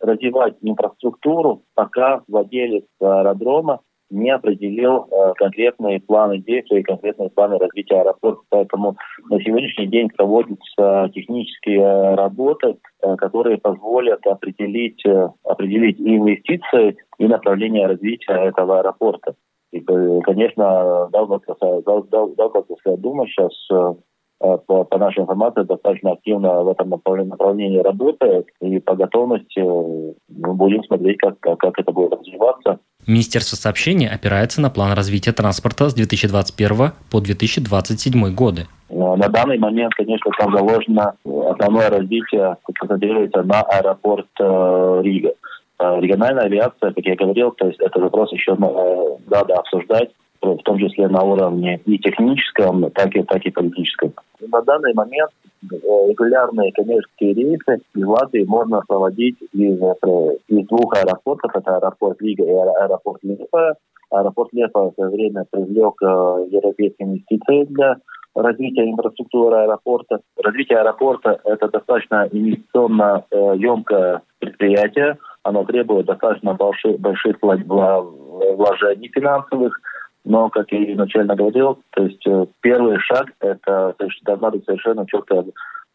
развивать 0.00 0.56
инфраструктуру, 0.62 1.62
пока 1.74 2.22
владелец 2.28 2.84
аэродрома 3.00 3.80
не 4.10 4.30
определил 4.30 5.08
э, 5.10 5.32
конкретные 5.36 5.98
планы 5.98 6.38
действий 6.38 6.82
конкретные 6.82 7.30
планы 7.30 7.58
развития 7.58 8.00
аэропорта. 8.00 8.42
Поэтому 8.50 8.96
на 9.30 9.40
сегодняшний 9.40 9.86
день 9.86 10.08
проводятся 10.10 11.10
технические 11.14 12.14
работы, 12.14 12.76
э, 13.02 13.16
которые 13.16 13.58
позволят 13.58 14.24
определить, 14.26 15.04
э, 15.06 15.28
определить 15.42 15.98
и 15.98 16.16
инвестиции, 16.16 16.96
и 17.18 17.26
направление 17.26 17.86
развития 17.86 18.34
этого 18.34 18.80
аэропорта. 18.80 19.34
И, 19.72 19.80
конечно, 19.80 21.08
Даугавпилская 21.10 22.96
дума 22.96 23.26
сейчас 23.26 23.52
Э, 23.72 23.94
по, 24.40 24.84
по 24.84 24.98
нашей 24.98 25.20
информации, 25.20 25.62
достаточно 25.62 26.12
активно 26.12 26.62
в 26.62 26.68
этом 26.68 26.90
направлении 26.90 27.78
работает. 27.78 28.48
И 28.60 28.78
по 28.80 28.94
готовности 28.94 29.60
э, 29.60 30.14
мы 30.28 30.54
будем 30.54 30.82
смотреть, 30.84 31.18
как, 31.18 31.38
как, 31.40 31.78
это 31.78 31.92
будет 31.92 32.12
развиваться. 32.12 32.78
Министерство 33.06 33.56
сообщения 33.56 34.08
опирается 34.08 34.60
на 34.60 34.70
план 34.70 34.92
развития 34.92 35.32
транспорта 35.32 35.88
с 35.88 35.94
2021 35.94 36.92
по 37.10 37.20
2027 37.20 38.34
годы. 38.34 38.66
Э, 38.90 38.94
на 38.94 39.28
данный 39.28 39.58
момент, 39.58 39.94
конечно, 39.94 40.30
там 40.38 40.56
заложено 40.56 41.14
основное 41.50 41.90
развитие, 41.90 42.56
концентрируется 42.64 43.42
на 43.42 43.62
аэропорт 43.62 44.28
Рига. 44.38 45.32
Региональная 45.78 46.44
авиация, 46.44 46.92
как 46.92 47.04
я 47.04 47.16
говорил, 47.16 47.50
то 47.50 47.66
есть 47.66 47.80
это 47.80 48.00
вопрос 48.00 48.32
еще 48.32 48.54
надо 48.54 49.54
обсуждать 49.54 50.10
в 50.44 50.62
том 50.62 50.78
числе 50.78 51.08
на 51.08 51.22
уровне 51.22 51.80
и 51.84 51.98
техническом, 51.98 52.90
так 52.90 53.14
и, 53.16 53.22
так 53.22 53.44
и 53.44 53.50
политическом. 53.50 54.12
На 54.40 54.62
данный 54.62 54.92
момент 54.94 55.30
э, 55.72 55.76
регулярные 56.08 56.72
коммерческие 56.72 57.34
рейсы 57.34 57.80
из 57.94 58.04
Латвии 58.04 58.44
можно 58.44 58.82
проводить 58.86 59.36
из, 59.52 59.80
э, 59.80 60.36
из 60.48 60.66
двух 60.66 60.94
аэропортов. 60.96 61.54
Это 61.54 61.76
аэропорт 61.76 62.20
Рига 62.20 62.44
и 62.44 62.50
аэропорт 62.50 63.20
Лепа. 63.22 63.74
Аэропорт 64.10 64.50
Лепа 64.52 64.90
в 64.90 64.94
свое 64.94 65.10
время 65.10 65.44
привлек 65.50 65.94
э, 66.02 66.46
европейские 66.50 67.08
инвестиции 67.08 67.64
для 67.64 67.96
развития 68.34 68.90
инфраструктуры 68.90 69.56
аэропорта. 69.56 70.20
Развитие 70.42 70.78
аэропорта– 70.78 71.40
это 71.44 71.68
достаточно 71.68 72.28
инвестиционно 72.32 73.24
емкое 73.30 74.22
предприятие. 74.40 75.18
Оно 75.44 75.64
требует 75.64 76.06
достаточно 76.06 76.54
больших, 76.54 76.98
больших 76.98 77.36
вложений 77.40 79.10
финансовых– 79.14 79.80
но, 80.24 80.48
как 80.48 80.72
я 80.72 80.92
изначально 80.92 81.36
говорил, 81.36 81.78
то 81.90 82.04
есть 82.04 82.26
э, 82.26 82.46
первый 82.60 82.98
шаг– 82.98 83.26
это 83.40 83.94
то 83.98 84.04
есть, 84.04 84.22
должна 84.24 84.50
быть 84.50 84.64
совершенно 84.64 85.06
четкая 85.06 85.44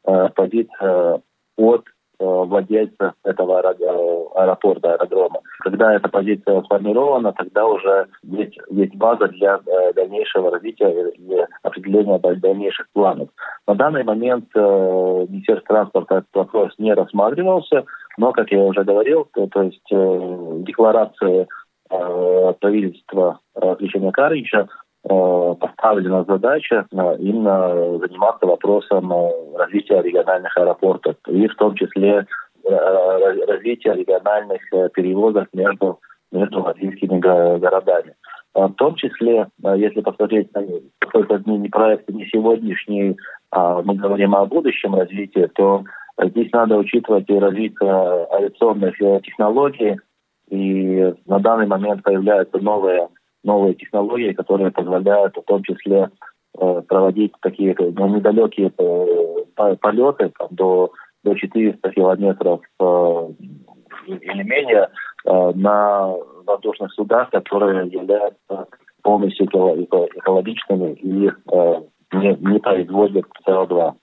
э, 0.06 0.30
позиция 0.36 1.22
от 1.58 1.86
э, 2.20 2.24
владельца 2.24 3.14
этого 3.24 3.60
аэропорта, 3.60 4.94
аэродрома. 4.94 5.40
Когда 5.62 5.96
эта 5.96 6.10
позиция 6.10 6.62
сформирована, 6.62 7.34
тогда 7.34 7.66
уже 7.66 8.08
есть, 8.22 8.58
есть 8.70 8.96
база 8.96 9.28
для 9.30 9.60
дальнейшего 9.96 10.52
развития 10.52 11.10
и 11.16 11.46
определения 11.64 12.20
дальнейших 12.20 12.88
планов. 12.94 13.30
На 13.68 13.74
данный 13.74 14.04
момент 14.04 14.46
Министерство 14.56 15.76
транспорта 15.76 16.18
этот 16.18 16.36
вопрос 16.36 16.74
не 16.78 16.94
рассматривался, 16.94 17.84
но, 18.18 18.32
как 18.32 18.52
я 18.52 18.60
уже 18.60 18.84
говорил, 18.84 19.28
то, 19.34 19.48
то 19.48 19.64
есть 19.64 19.90
декларации 20.66 21.42
Э, 21.42 21.46
правительства 21.90 23.40
Кричения 23.78 24.12
Карича 24.12 24.68
э, 25.04 25.56
поставлена 25.60 26.24
задача 26.26 26.86
э, 26.92 27.16
именно 27.20 27.98
заниматься 28.00 28.46
вопросом 28.46 29.12
развития 29.56 30.02
региональных 30.02 30.56
аэропортов 30.58 31.16
и 31.28 31.48
в 31.48 31.56
том 31.56 31.76
числе 31.76 32.26
развития 33.48 33.94
региональных 33.94 34.62
перевозок 34.94 35.48
между, 35.54 36.00
между 36.32 36.64
российскими 36.64 37.18
городами. 37.18 38.14
В 38.54 38.74
том 38.74 38.96
числе, 38.96 39.48
если 39.76 40.02
посмотреть 40.02 40.54
на 40.54 40.64
какой-то 41.00 41.42
не 41.50 41.70
проект, 41.70 42.10
не 42.10 42.26
сегодняшний, 42.28 43.18
а 43.52 43.82
мы 43.82 43.96
говорим 43.96 44.36
о 44.36 44.46
будущем 44.46 44.94
развитии, 44.94 45.50
то 45.56 45.84
здесь 46.22 46.52
надо 46.52 46.78
учитывать 46.78 47.30
и 47.30 47.40
развитие 47.40 48.28
авиационных 48.32 48.98
технологий, 49.24 49.98
и 50.50 51.14
на 51.26 51.40
данный 51.40 51.68
момент 51.68 52.04
появляются 52.04 52.58
новые, 52.60 53.10
новые 53.44 53.76
технологии, 53.76 54.34
которые 54.34 54.72
позволяют 54.72 55.36
в 55.38 55.44
том 55.44 55.64
числе 55.64 56.10
э, 56.60 56.82
проводить 56.88 57.34
такие 57.42 57.76
ну, 57.78 58.16
недалекие 58.16 58.72
э, 58.78 59.76
полеты 59.76 60.32
там, 60.38 60.48
до, 60.52 60.92
до 61.24 61.36
400 61.36 61.90
километров 61.92 62.62
э, 62.80 63.30
или 64.08 64.44
менее 64.44 64.90
на 65.26 66.16
воздушных 66.46 66.94
судах, 66.94 67.30
которые 67.30 67.88
являются 67.90 68.68
полностью 69.04 69.46
экологичными 69.48 70.94
и 70.94 71.30
не, 72.14 72.52
не 72.52 72.60
производят 72.60 73.26
СО2. 73.46 73.94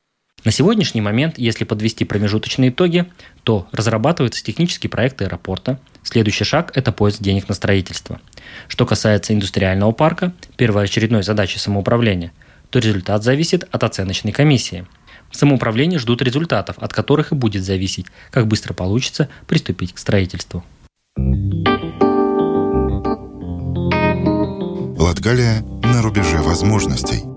На 0.45 0.53
сегодняшний 0.53 1.01
момент, 1.01 1.39
если 1.39 1.65
подвести 1.65 2.05
промежуточные 2.05 2.71
итоги, 2.71 3.07
то 3.43 3.67
разрабатывается 3.73 4.45
технический 4.45 4.87
проект 4.87 5.21
аэропорта. 5.21 5.79
Следующий 6.07 6.45
шаг– 6.45 6.71
это 6.75 6.92
поиск 6.92 7.21
денег 7.21 7.49
на 7.49 7.55
строительство. 7.57 8.21
Что 8.69 8.87
касается 8.87 9.35
индустриального 9.35 9.90
парка, 9.90 10.33
первоочередной 10.57 11.25
задачей 11.25 11.59
самоуправления, 11.59 12.33
то 12.71 12.79
результат 12.79 13.25
зависит 13.25 13.66
от 13.73 13.83
оценочной 13.83 14.31
комиссии. 14.31 14.87
В 15.33 15.37
самоуправлении 15.37 15.97
ждут 15.99 16.23
результатов, 16.23 16.77
от 16.79 16.92
которых 16.92 17.33
и 17.33 17.35
будет 17.35 17.64
зависеть, 17.64 18.07
как 18.31 18.47
быстро 18.47 18.73
получится 18.73 19.29
приступить 19.49 19.95
к 19.95 19.99
строительству. 19.99 20.64
Латгалия 24.97 25.62
на 25.83 26.03
рубеже 26.03 26.38
возможностей– 26.38 27.25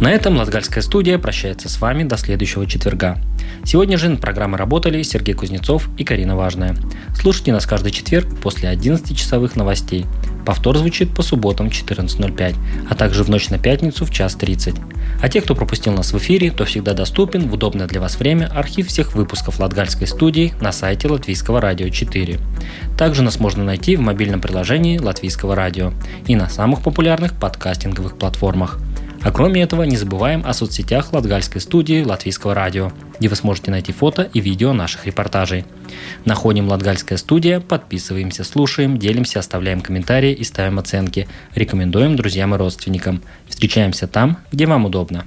На 0.00 0.10
этом 0.10 0.36
Латгальская 0.36 0.82
студия 0.82 1.18
прощается 1.18 1.68
с 1.68 1.80
вами 1.80 2.02
до 2.02 2.16
следующего 2.16 2.66
четверга. 2.66 3.18
Сегодня 3.64 3.96
же 3.96 4.08
на 4.08 4.16
программе 4.16 4.56
работали 4.56 5.02
Сергей 5.02 5.34
Кузнецов 5.34 5.88
и 5.96 6.04
Карина 6.04 6.36
Важная. 6.36 6.76
Слушайте 7.14 7.52
нас 7.52 7.64
каждый 7.64 7.92
четверг 7.92 8.26
после 8.42 8.68
11 8.68 9.16
часовых 9.16 9.56
новостей. 9.56 10.04
Повтор 10.44 10.76
звучит 10.76 11.14
по 11.14 11.22
субботам 11.22 11.68
14.05, 11.68 12.56
а 12.90 12.94
также 12.94 13.24
в 13.24 13.30
ночь 13.30 13.48
на 13.48 13.58
пятницу 13.58 14.04
в 14.04 14.10
час 14.10 14.34
30. 14.34 14.74
А 15.22 15.28
те, 15.28 15.40
кто 15.40 15.54
пропустил 15.54 15.94
нас 15.94 16.12
в 16.12 16.18
эфире, 16.18 16.50
то 16.50 16.64
всегда 16.66 16.92
доступен 16.92 17.48
в 17.48 17.54
удобное 17.54 17.86
для 17.86 18.00
вас 18.00 18.18
время 18.18 18.50
архив 18.52 18.88
всех 18.88 19.14
выпусков 19.14 19.58
Латгальской 19.58 20.06
студии 20.06 20.52
на 20.60 20.72
сайте 20.72 21.08
Латвийского 21.08 21.60
радио 21.60 21.88
4. 21.88 22.38
Также 22.98 23.22
нас 23.22 23.40
можно 23.40 23.64
найти 23.64 23.96
в 23.96 24.00
мобильном 24.00 24.40
приложении 24.40 24.98
Латвийского 24.98 25.54
радио 25.54 25.92
и 26.26 26.36
на 26.36 26.50
самых 26.50 26.82
популярных 26.82 27.32
подкастинговых 27.38 28.18
платформах– 28.18 28.80
а 29.24 29.32
кроме 29.32 29.62
этого, 29.62 29.84
не 29.84 29.96
забываем 29.96 30.42
о 30.44 30.52
соцсетях 30.52 31.14
Латгальской 31.14 31.60
студии 31.60 32.04
Латвийского 32.04 32.54
радио, 32.54 32.92
где 33.18 33.28
вы 33.28 33.36
сможете 33.36 33.70
найти 33.70 33.90
фото 33.90 34.28
и 34.34 34.40
видео 34.40 34.74
наших 34.74 35.06
репортажей. 35.06 35.64
Находим 36.26 36.68
Латгальская 36.68 37.16
студия, 37.16 37.60
подписываемся, 37.60 38.44
слушаем, 38.44 38.98
делимся, 38.98 39.38
оставляем 39.38 39.80
комментарии 39.80 40.32
и 40.32 40.44
ставим 40.44 40.78
оценки. 40.78 41.26
Рекомендуем 41.54 42.16
друзьям 42.16 42.54
и 42.54 42.58
родственникам. 42.58 43.22
Встречаемся 43.48 44.06
там, 44.06 44.36
где 44.52 44.66
вам 44.66 44.84
удобно. 44.84 45.24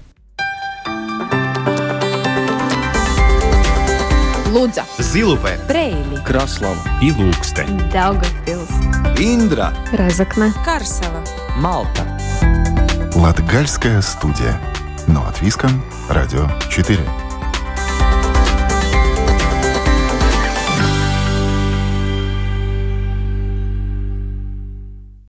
Лудза, 4.52 4.86
Зилупе, 5.00 5.60
Брейли, 5.68 6.24
Краслава 6.26 6.78
и 7.02 7.10
Ilūkste, 7.10 7.66
Daugavpils, 7.92 9.20
Индра, 9.20 9.74
Разокна, 9.92 10.54
Карсела, 10.64 11.24
Малта. 11.58 12.17
Латгальская 13.18 14.00
студия. 14.04 14.62
Но 15.08 15.26
от 15.28 15.42
Виском, 15.42 15.82
Радио 16.08 16.48
4. 16.70 17.00